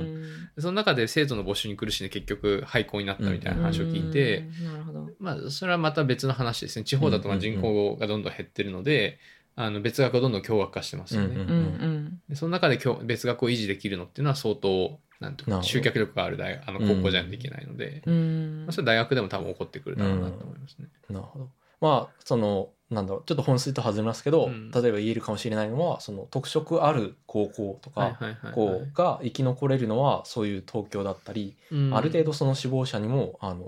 [0.58, 5.10] その中で生徒の募集に苦しんで結局廃校になったみたいな話を聞いて、なるほど。
[5.18, 6.84] まあそれはまた別の話ですね。
[6.84, 9.18] 地方だとまあ人口がどんどん減ってるので、
[9.54, 11.34] あの別学がどんどん共学化してますよね。
[11.34, 12.20] うんうんうん。
[12.28, 15.66] でその中で共別学を維持できるのっていうのは相当なんていうなるほど。
[15.66, 18.62] か集客力がある大あの高校じゃないといけないので、うん。
[18.66, 20.88] まあ、それ大学でも多分起こってくるだろうなと思いますね。
[21.08, 21.48] なるほど。
[21.80, 24.70] まあそのなんだろうちょっと本数と外れますけど、うん。
[24.70, 28.18] 例えば言えるかもしれないのはその特色ある高校とか、
[28.54, 31.96] こうが生き残れるのはそういう東京だったり、うん。
[31.96, 33.66] ある程度その志望者にもあの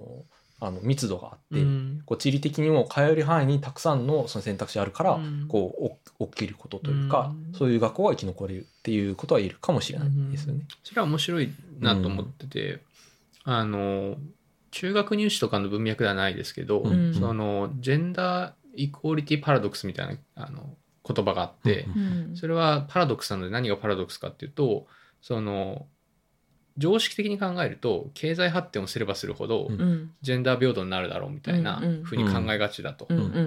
[0.61, 2.03] あの密度があって、うん。
[2.07, 5.47] こう地理的にも通える範囲にたくさんのその選択肢あるから、うん。
[5.49, 7.55] こうお起きることというか、うん。
[7.55, 10.63] そういう学校が生き残れるっていうことは言えるかもしれないですよね。
[10.83, 12.81] それは面白いなと思ってて、
[13.45, 14.17] あの
[14.71, 17.15] 中学入試とかの文脈ではないですけど、うん。
[17.15, 20.75] そのジェンダーイクオリティパラドックスみたいなあの
[21.07, 22.03] 言葉があって、うん。
[22.31, 22.37] うん。
[22.37, 24.87] それはパラドックスなので何がパラドックスかっていうと
[25.21, 25.87] その
[26.77, 29.69] 常識的に考えると経済発展をすればするほど、
[30.23, 33.07] ジェンダー平等になるだろうみたいなふうに考えがちだと。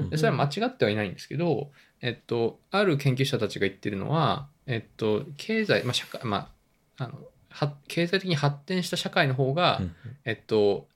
[0.09, 1.71] でそれは間違ってはいないんですけど、
[2.01, 6.51] えっと、ある研究者たちが言ってるのは、えっと、経済、まあ社会ま
[6.97, 7.19] あ、あの
[7.49, 10.87] は経済的に発展した社会の方が、うんえっと、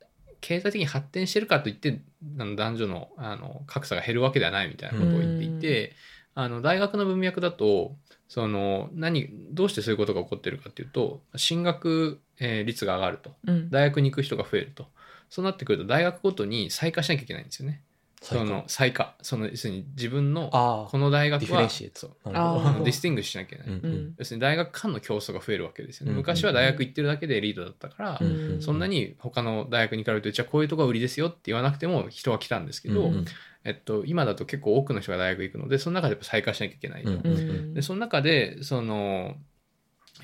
[0.42, 5.94] 経済的に発展してるからといって男女のあの格差が減るわけではないみたいなことを言っていて、
[6.36, 7.96] あの大学の文脈だと
[8.32, 13.34] その何どうしてそういうことが起こってるかっていうと進学、えー率が上がると。
[13.46, 13.70] うん。
[13.70, 14.88] 大学に行く人が増えると。
[15.30, 17.82] そうなってくると大学ごとに再化しなきゃいけないんですよね。
[18.22, 23.80] その再化その要するに自分のあこの大学はディスティングしなきゃいけない。
[23.80, 24.16] うんうん。
[24.18, 26.12] 要するに大学間の競争が増えるわけですよね。
[26.12, 33.26] うん昔は大学行ってるだけでエリートだったから、うんそんなに他の大学に比べてじゃあこういうとこが売りですよって言わなくても人は来たんですけど、うんうん
[33.64, 37.12] えっと、今だと結構多くの人が大学行くのでその中でやっぱ再化しなきゃいけないと。
[37.12, 39.36] うんうんでその中でその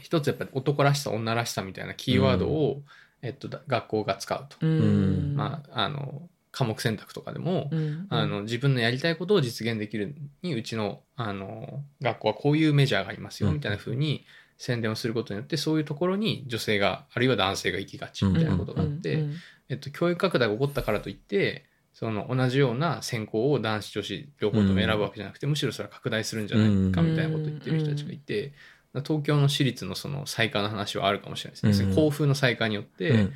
[0.01, 2.83] 一つやっぱり男らしさ女らしさみたいなキーワードを、
[3.21, 4.57] えっと、だ学校が使うと。
[4.65, 5.33] うん。
[5.35, 8.07] まあ、あの科目選択とかでも、うん。
[8.09, 13.55] あの自分のやりたいことを実現できるにうちのあの学校はこういうメジャーがありますようん。
[13.55, 14.25] みたいな風に
[14.57, 19.35] 宣伝をすることによってそういうところに女性があるいは男性が行きがちみたいなことがあって、うん。
[19.69, 21.65] えっと、教育拡大が起こったからといって
[21.97, 28.53] その同じような専攻を男子女子両方とも選ぶわけじゃなくて、むしろそれは拡大するんじゃないかみたいなことを言ってる人たちがいて、
[28.97, 31.89] 東京の私立のその再化の話はあるかもしれないですね。
[31.89, 33.29] うん校風の再化によって、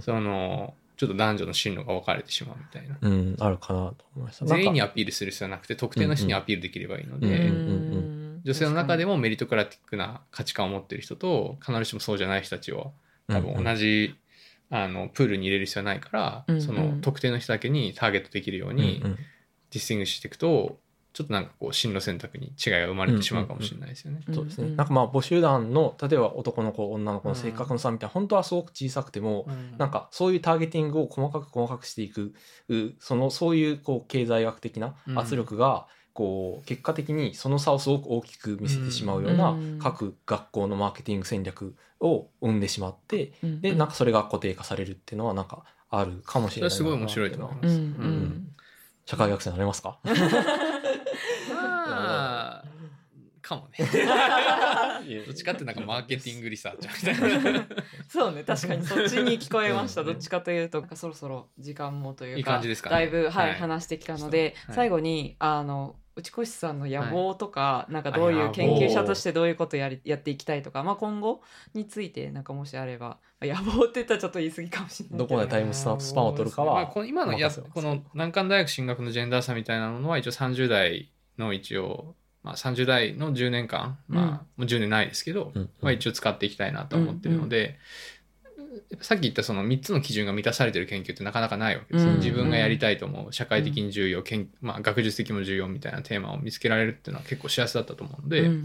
[0.00, 2.96] そのちょっと男女の進路が分かれてしまうみたいな。
[2.98, 4.46] うん、あるかなと思いました。
[4.46, 7.50] 全員にアピールする必要はなくて特定の人にアピールできればいいので、
[8.44, 12.94] 女性の中でもメリトクラティックな価値観を持っている人と必ずしもそうじゃない人たちを
[13.28, 14.16] 多分同じ、
[14.70, 16.62] あのプールに入れる必要はないから、うんうん。
[16.62, 19.16] その特定の人だけにターゲットできるようにうんうん。
[19.16, 20.78] ディスティングしていくと
[21.16, 24.20] ちょっとなんかこう進路選択に違いが生まれてしまうかもしれないですよね。
[24.34, 24.68] そうですね。
[24.68, 29.48] うんなんかまあ母集団の例えば男の子女の子の性格の差みたいな、本当はすごく小さくても、
[29.78, 32.34] なんかそういうターゲティングを細かく細かくしていく
[32.68, 35.86] うそのそういうこう経済学的な圧力が
[36.16, 39.78] こう結果的にその差をすごく大きく見せてしまうようなうん。
[39.78, 43.60] 各学校のマーケティング戦略を生んでしまってうん。
[43.60, 47.76] でなんかそれが固定化されるっていうのはなんかあるかもしれないそれはすごい面白いと思います。
[47.76, 47.78] うん。
[47.78, 47.84] ううん。
[48.24, 48.48] ん
[49.04, 50.00] 社会学生になれますか？
[51.54, 52.64] まあ
[53.40, 53.88] かもね。
[55.24, 57.66] どっちかってなんかマーケティングリサーチみたいな。
[58.08, 60.02] そうね確かにそっちに聞こえました。
[60.02, 62.96] どっちかというとそろそろ時間もというかいい感じですかね。
[62.96, 63.54] だいぶ、はいはい。
[63.54, 64.74] 話してきたので、はい。
[64.74, 71.42] 最後にあの内越さんの野望とか、なんかどういう研究者としてどういうことやりやっていきたいとか、まあ、今後
[71.74, 75.36] についてなんかもしあれば野望って言ったらちょっと言い過ぎかもしれないけど。
[75.36, 85.70] こでタイムスパスパンを取るかはまあ、この今のやこの難関大学進学のジェンダー差みたいなのは一応30代の一応、まあ、30代の10年間、まあ、もう10年ないですけど、うん。
[85.82, 87.78] まあ、一応使っていきたいなと思ってるので、
[89.00, 92.06] さっき言ったその3つの基準が満たされてる研究ってなかなかないわけです。
[92.06, 92.18] よ、うん。
[92.18, 98.64] 自分がやりたいと思う社会的に重要、研まあ、学術的にも重要みたいなテーマを見つけられるっていうのは結構幸せだったと思うので、うん。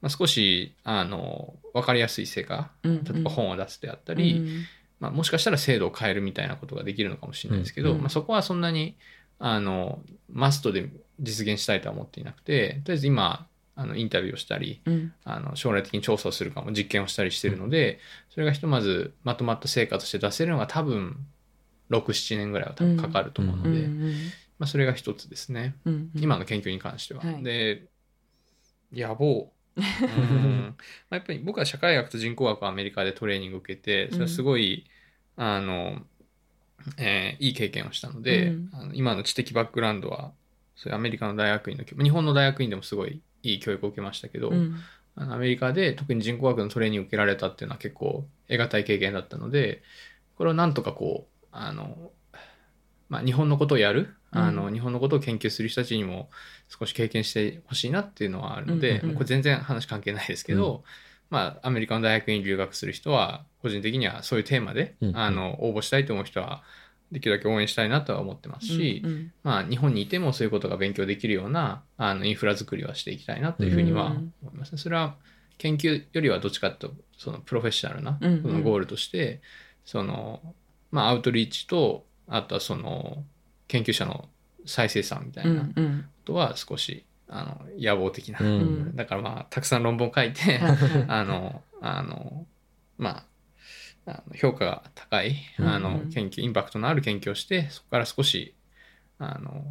[0.00, 4.64] まあ、少しあの分かりやすい成果うん例えば本を出すであったり、うん
[5.00, 7.98] まあ、もしかしたら制度を変えるみたいなことができるのかもしれないですけど、うん。
[7.98, 8.96] まあ、そこはそんなに
[9.38, 10.00] あの
[10.32, 10.90] マストで
[11.20, 13.46] 実現したいとは思っていなくてとりあえず今
[13.78, 15.12] あのインタビューをしたりうん。
[15.24, 21.16] あの将来的に調査をするかも実験をしたりしているのでそれがひとまずまとまった成果として出せるのが多分
[21.90, 24.12] 67年ぐらいは多分かかると思うので、うん
[24.58, 25.76] まあ、それが一つですね。
[25.84, 27.22] うんうん今の研究に関しては。
[27.22, 27.42] はい。
[27.42, 27.84] で
[28.92, 29.52] 野望。
[29.76, 29.84] うん。
[31.08, 34.84] まあやっぱり僕は社会学と人工学をアメリカでトレーニングを受けてそれはすごい、
[35.36, 36.04] あの、
[36.98, 38.70] えーいい経験をしたので、うん。
[38.72, 40.32] あの今の知的バックグラウンドは
[40.74, 44.76] そういうアメリカの大学院の日本の大学院でもすごいいい教育を受けましたけど、うん。
[45.20, 49.82] あのアメリカで特に人工学のトレーニングを受けられたっていうのは結構得難い経験だったので
[50.36, 52.12] これをなんとかこうあの、
[53.08, 56.30] まあ、日本のことをやる、あのうん日本のことを研究する人たちにも
[56.68, 59.14] 少し経験してほしいなっていうのはあるので、うんうんうん。
[59.14, 60.84] これ全然話関係ないですけど、
[61.30, 65.16] まあ、アメリカの大学院に留学する人は個人的にはそういうテーマで、うんうん。
[65.16, 66.62] あの応募したいと思う人は
[67.10, 74.32] できるだけ応援したいなとは思ってますし、うんまあ、日本にいてもそういうことが勉強できるようなあのインフラ作りはしていきたいなというふうにはうん。
[74.42, 74.78] 思いますね。
[74.78, 75.14] それは
[75.56, 78.42] 研究よりはどっちかというとそのプロフェッショナルなうんうん。
[78.42, 79.40] そのゴールとして、
[79.84, 80.40] その
[80.90, 83.24] まあ、アウトリーチとあとはその
[83.68, 84.28] 研究者の
[84.66, 86.04] 再生産みたいなこうんうん。
[86.24, 88.96] とは少しあの野望的な、うん。
[88.96, 90.60] だからまあたくさん論文を書いて、
[91.08, 92.46] あの、あの、
[92.98, 93.24] まあ、
[94.08, 98.54] あの評価が高い、あの研究、インパクトのある研究をして、そこから少し、
[99.18, 99.64] あの、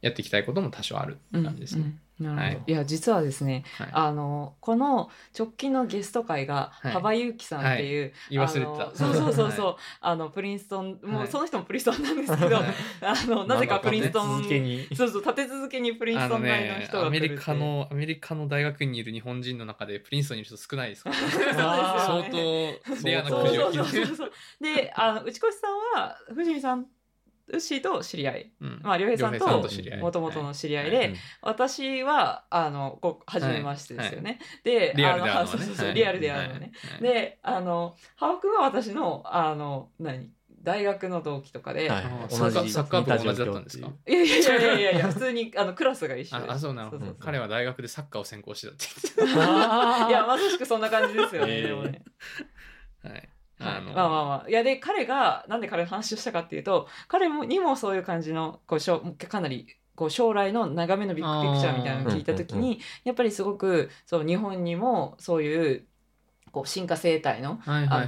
[0.00, 1.98] やっていきたいことも多少あるって感じですね。
[2.20, 2.42] なるほど。
[2.42, 2.62] はい。
[2.66, 3.88] いや実はですねはい。
[3.92, 6.92] あのこの直近のゲスト会がはい。
[6.92, 8.48] 幅ゆきさんっていう、言い。
[8.48, 11.28] そうそうそうそう、 はあのプリンストンもはい。
[11.28, 12.64] うその人もプリンストンなんですけど、はい。
[13.02, 14.44] あのなぜかプリンストン
[14.94, 23.86] そうそう立て続けにプリンストン大のね、人が来るってアメリカの、アメリカの大学院にいる日本人の中でプリンストンにいる人少ないですから、そう相当レアなそうくじをそう。
[23.96, 26.86] 引いてであの内越さんは藤見さん
[27.48, 28.52] ウッシーと知り合い。
[28.60, 28.80] うん。
[28.82, 30.00] まあ良平さんと良平知り合い。
[30.00, 35.48] もともとの知り合いで、はい私はあのこう初めましてですよね、でリアルであのね。
[35.50, 35.94] そうそうそうはい。
[35.94, 37.02] リアルで会うのね、はい。
[37.02, 40.30] であのハワ君は私のあの何？
[40.62, 42.04] 大学の同期とかで、はい。
[42.04, 43.88] あー同じサッカー部が同じだったんですか？
[44.06, 46.90] いやいやいやいやいやいや普通にあのクラスが一緒でああそうなの。
[46.90, 47.16] そうそうそう。
[47.20, 48.86] 彼は大学でサッカーを専攻してたって
[49.16, 49.34] 言って
[50.08, 51.66] いやまさしくそんな感じですよね、 えー。
[51.68, 52.02] でもね。
[53.02, 53.28] たはいはい
[53.58, 54.48] あのまあまあまあ。
[54.48, 65.86] いやで彼がなんで彼の話をしたかっていうと彼もにもそういう感じのこうしょかなりこう将来の長めのビッグピクチャーみたいなのを聞いた時にやっぱりすごくそう日本にもそういう
[66.54, 67.58] こう進化生態の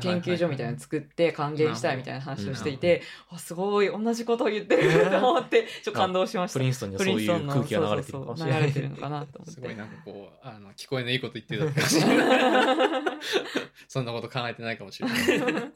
[0.01, 6.61] 研究所みたいなの作って還元したいみたいな話をしていてあすごい同じことを言ってると思って ちょっと感動しました。
[6.61, 9.51] プリンストンにはそういう空気が流れてるかもしれないそうそうそう流れてるのかなと思って。
[9.51, 12.77] すごいなんかこうあの聞こえのいいこと言ってたかもしれない。
[13.89, 15.73] そんなこと考えてないかもしれない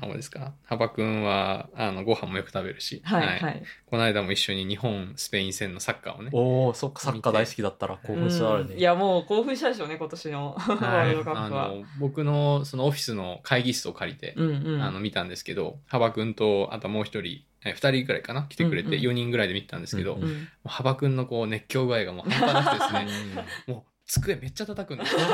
[0.00, 0.52] あそうですか？
[0.64, 3.62] 幅くんはあのご飯もよく食べるし、はいはい。
[3.86, 8.74] この間も一緒に日本スペイン戦のサッカーをねおおそっかサッカー大好きだったら興奮してあるね。
[8.74, 10.56] うんいやもう興奮したでしょうね今年の。
[10.68, 11.08] ワはい。
[11.14, 14.82] ールドカップは、あの僕のそのオフィスの会議室を借りて、うんうん。
[14.82, 18.42] あの見たんですけど幅くんとあともう一人え二人ぐらいかな？
[18.48, 19.00] 来てくれて、うんうん。
[19.00, 25.20] 4人ぐらいで見てたんですけど、うんもううん幅くんのこう熱狂具合がもう半端なくてですねもう机めっちゃ叩くんですよ。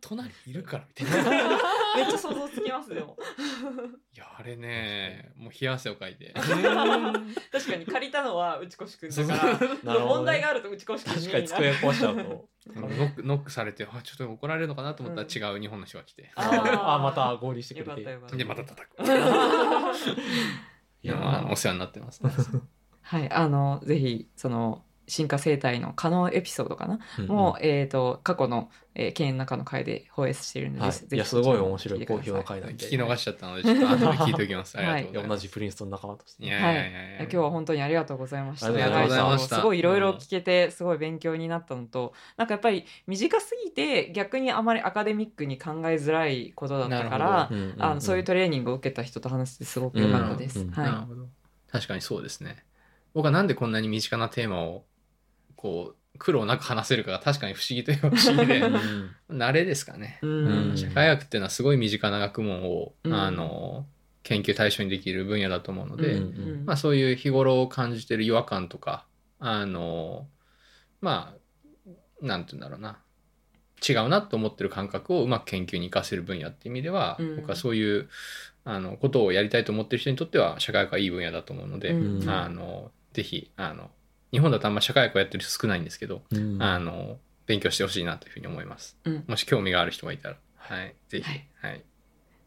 [0.00, 1.30] 隣いるからみたいな。
[1.96, 3.16] めっちゃ想像つきますでも
[4.14, 6.32] いや、あれね、もう冷や汗をかいて。
[6.36, 11.02] 確かに借りたのは内越くんだから問題があると内越くんに。
[11.02, 12.48] 確かに机壊しちゃうと。
[12.74, 16.32] ノックノックされて、あちょっと怒られるのかなと思ったら違う日本の人が来て。
[16.34, 16.94] あー。
[16.94, 19.02] あまた合流してくよれてで、また叩く。
[19.06, 19.16] いや
[21.02, 22.22] いや、まあ、お世話になってます。
[23.02, 30.92] はいあのぜひその進化生態の可能エピソードかな、うんもう、えっ、と過去の、えー、経営の中の回で放映しているので、はい。
[30.92, 32.86] ぜひいやすごい面白い好評な回なんで。
[32.86, 34.76] 聞き逃しちゃったので、ちょっと後で聞いておきます。
[34.78, 35.28] ありがとういやございます。
[35.28, 36.44] 同じプリンストン仲間として。
[36.44, 37.18] いやいやいやいや。
[37.20, 38.66] 今日は本当にありがとうございました。
[38.66, 39.56] ありがとうございました。
[39.56, 47.82] すごいいろいろ聞けて、すごい勉強になったのと、なんかやっぱり短すぎて逆にあまりアカデミックに考えづらいことだったから、うんうんうん。
[47.82, 50.60] あのそういうトレーニングを受けた人と話してすごく良かったです。
[50.60, 50.68] うん。
[50.68, 50.72] うん。
[50.72, 51.28] はなるほど。
[51.70, 52.64] 確かにそうですね。
[53.16, 54.84] 僕はなんでこんなに身近なテーマを、
[55.56, 60.18] こう、苦労なく話せるかが確かに不思議といえば不思議でう、ん慣れですかね。
[60.22, 60.26] い。
[60.26, 60.76] ううんん。
[60.76, 63.86] 社会学っていうのはすごい身近な学問を、うんあの、
[64.22, 69.06] 研究対象にできる分野だと思うので、うんまあそういう日頃感じてる違和感とか、
[69.38, 70.26] あの、
[71.00, 71.34] ま
[72.22, 72.98] あ、なんて言うんだろうな。
[73.86, 78.08] 違うなと思ってる感覚をうまく研究に活かせる分野っていう意味では、うん僕はそういう
[78.64, 83.90] あのことをやりたいと思ってる人にとっては社会学はいい分野だと思うので、うんあのぜひあの
[84.32, 86.62] 日本だとあんま社会学をやってる人少ないんですけど、うん。
[86.62, 88.96] あの勉強してほしいなというふうに思います。
[89.04, 89.24] うん。
[89.26, 91.78] もし興味がある人がいたら、はい、ぜひ、ははい。
[91.78, 91.82] い、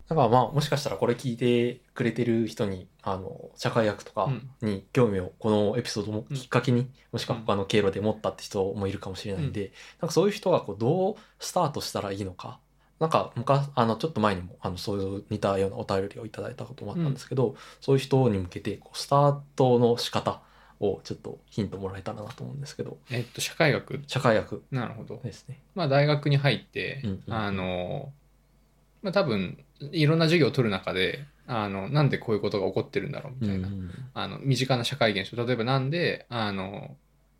[0.10, 4.30] だからまあもしかしたらこれ聞いてくれてる人にあの社会学とか
[4.62, 9.72] に興味をこのエピソードもきっかけに、もしくは他の経路で持ったって人もいるかもしれないんで、
[10.02, 12.60] なんかそういう人がこうどうスタートしたらいいのか
[13.00, 20.42] なんか昔あのちょっと前にもあのそういう似たようなお便りをいただいたこともあったんですけど、そういう人に向けてこうスタートの仕方
[20.80, 22.98] をちょっとヒントもらえたらなと思うんですけど。
[23.12, 24.02] えっと社会学？
[24.08, 24.64] 社会学。
[24.72, 25.20] なるほど。
[25.24, 25.60] ですね。
[25.76, 27.34] まあ大学に入って、うんうん。
[27.34, 28.12] あの
[29.02, 29.58] まあ多分
[29.92, 35.44] いろんな授業を取る中であのなんでこういうことが起こってるんだろうみたいな、うんあの身近な社会現象。
[35.46, 36.96] 例えばなんであの、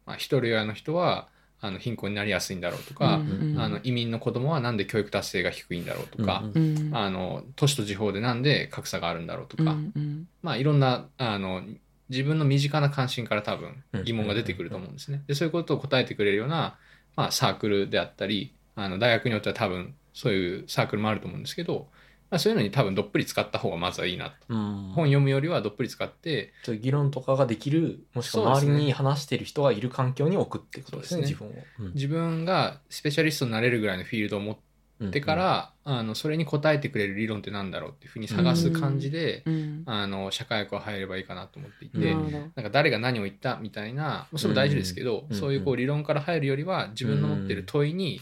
[0.06, 1.28] まあ、一人親の人は
[1.62, 6.96] あの貧困になりやすいんだろうとか、うんあの移民の子供はなんで教育達成が低いんだろうとか、うんうん。
[6.96, 10.28] あの都市と地方でなんで格差があるんだろうとか、うんうん。
[10.42, 11.62] まあいろんなあの
[12.10, 15.24] 自分の身近な関心から多分うん疑問が出てくると思うんですね。
[15.28, 16.78] でそういうことを答えてくれるような、
[17.16, 21.88] まあ、サークルであったりあの大学によっては多分そういうサークルもあると思うんですけど、
[22.30, 24.36] まあ、そういうのに多分どっぷり使った方がまずはいいなと。
[24.50, 26.52] うん本読むよりはどっぷり使って
[26.82, 31.52] 議論とかができるもしくは周りに話してる人がいる環境に置くってことですねそう自分を。
[31.80, 34.58] うん自分がスペシャリストになれるぐらいのフィールドを持っ
[35.12, 39.84] てから、あのそれに答えてくれる理論ってなんだろうっていうふうに探す感じで、うん。
[39.86, 45.36] あの社会学は入ればいいかなと思っていて、うんなんか誰が何を言ったみたいな、それも大事ですけど、うん。
[45.36, 48.20] そういうこう理論から入るよりは自分の持ってる問いに。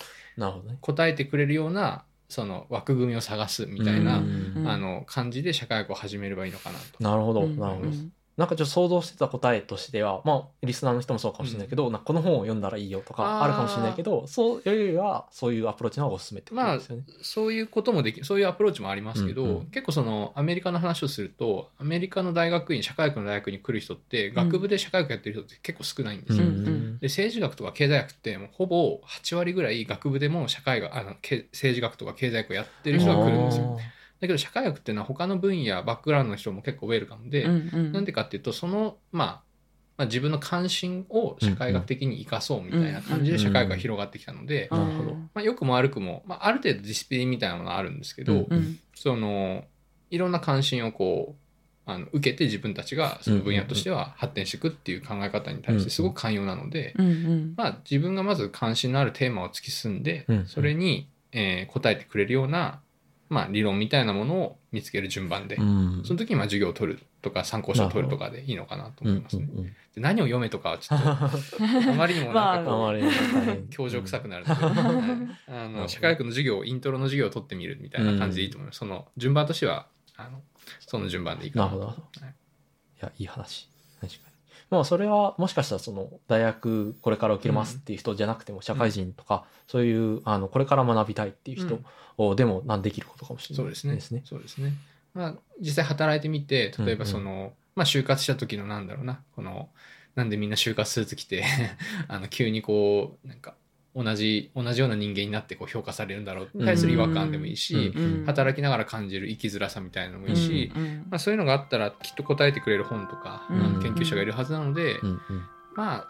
[0.81, 4.53] 答えてくれるようなその枠組みを探すみたいな、うん。
[4.57, 4.69] うん。
[4.69, 7.03] あの感じで社会学を始めればいいのかなと。
[7.03, 7.57] なるほど、うん。
[7.57, 7.91] なるほど。
[8.37, 17.03] うんなんかちょっと想像してた答えとしては、まあ、リスナーの人もそうかもしれないけど、なんかこの本を読んだらいいよとかあるかもしれないけど、そういうよりは、そういうアプローチの方がおすすめってことですよね。
[17.23, 19.65] そういうこともできそういうアプローチもありますけど、うんうん。
[19.71, 26.45] 結構そのアメリカの話をするとアメリカの大学院社会学の大学に来る人って学部で社会学やってる人って結構少ないんですよ。
[26.45, 33.77] うんうんで政治学とか経済学ってもうほぼ8割ぐらい学部でも社会学あのけ政治学とか経済学をやってる人が来るんですよ。
[34.19, 37.91] だけど社会学っていうのは他の分野バックグラウンドの人も結構ウェルカムで、うんうん。
[37.91, 39.41] なんでかっていうとその、まあ、
[39.97, 45.13] まあ自分の関心を社会学的に生かそうみたいな感じで社会学が広がってきたので、なるほど。
[45.13, 48.79] まあ、良くも悪くも、まあ、ある程度ディスプリンみたいなものはあるんですけど、うんうん。
[48.95, 49.63] その
[50.09, 51.47] いろんな関心をこう
[51.89, 57.53] あの受けて自分たちがその分野としては発展していくっていう考え方に対してすごく寛容なので、うんうん。
[57.55, 60.45] まあ、自分がまず関心のあるテーマを突き進んで、うん。
[60.47, 62.81] それに、えー答えてくれるような、
[63.29, 69.49] まあ、理論みたいなものを見つける順番で、うんその時にまあ授業を取るとか参考書を取るとかでいいのかなと思いますね。
[69.51, 78.79] うんうんで何を読めとかはちょっとあまりにもなんかこう、 あまりにも大変教授臭くなるので、はいあの社会学の授業イントロの授業を取ってみるみたいな感じでいいと思います。
[78.79, 80.41] その順番としてはあの
[80.79, 81.79] その順番でいいかなと。
[81.79, 82.35] なるほどはい
[82.99, 83.69] いや、いい話。
[84.01, 84.36] 確かに。
[84.69, 91.79] まあ、それは、もしかしたら、その、大学、これから受けますっていう人じゃなくても、社会人とか、そういう、あの、これから学びたいっていう人
[92.17, 94.21] をでも、なんできることかもしれないそうですね。
[94.25, 94.73] そうですね。
[95.13, 99.69] まあ、実際働いてみて、例えばその、まあ、就活した時のなんだろうな、この、
[100.15, 101.45] なんでみんな就活スーツ着て、
[102.07, 103.55] あの、急にこう、なんか、
[103.97, 106.49] 同じ、同じような人間になってこう評価されるんだろう。
[106.53, 108.25] に対する違和感でもいいし、うん。
[108.27, 110.81] 働きながら感じる生きづらさみたいなのもいいし、うん。
[110.81, 110.97] うん。
[111.09, 113.59] まあ、そういうのがあったらきっと答えてくれる本とか、うん。
[113.59, 115.19] あの研究者がいるはずなので、うん。
[115.75, 116.07] まあ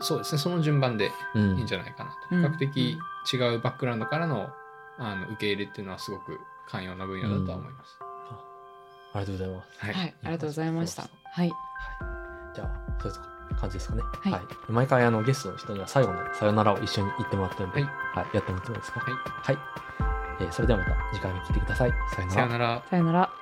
[0.00, 2.42] そうですねその順番でいいんじゃないかなと、うん。
[2.42, 2.98] 比較的
[3.32, 4.50] 違うバックグラウンドからの
[4.98, 6.38] あの受け入れっていうのはすごく
[6.68, 7.98] 寛容な分野だとは思います。
[9.14, 9.68] ありがとうございます。
[9.78, 11.08] はい、はい、ありがとうございました。
[11.24, 11.52] はい、
[12.54, 14.02] じゃあ、そういう感じですかね。
[14.22, 14.42] はいはい。
[14.68, 18.26] 毎回、あの、ゲストの人には最後のさよならを一緒に言ってもらってるんで、はいはい。
[18.34, 19.00] やってもらってもいいですか？
[19.00, 19.58] はいはい。
[20.40, 21.92] えーそれではまた次回も聞いてください。
[22.14, 22.48] さよならさよ。
[22.48, 22.82] なら。
[22.90, 23.41] さよなら。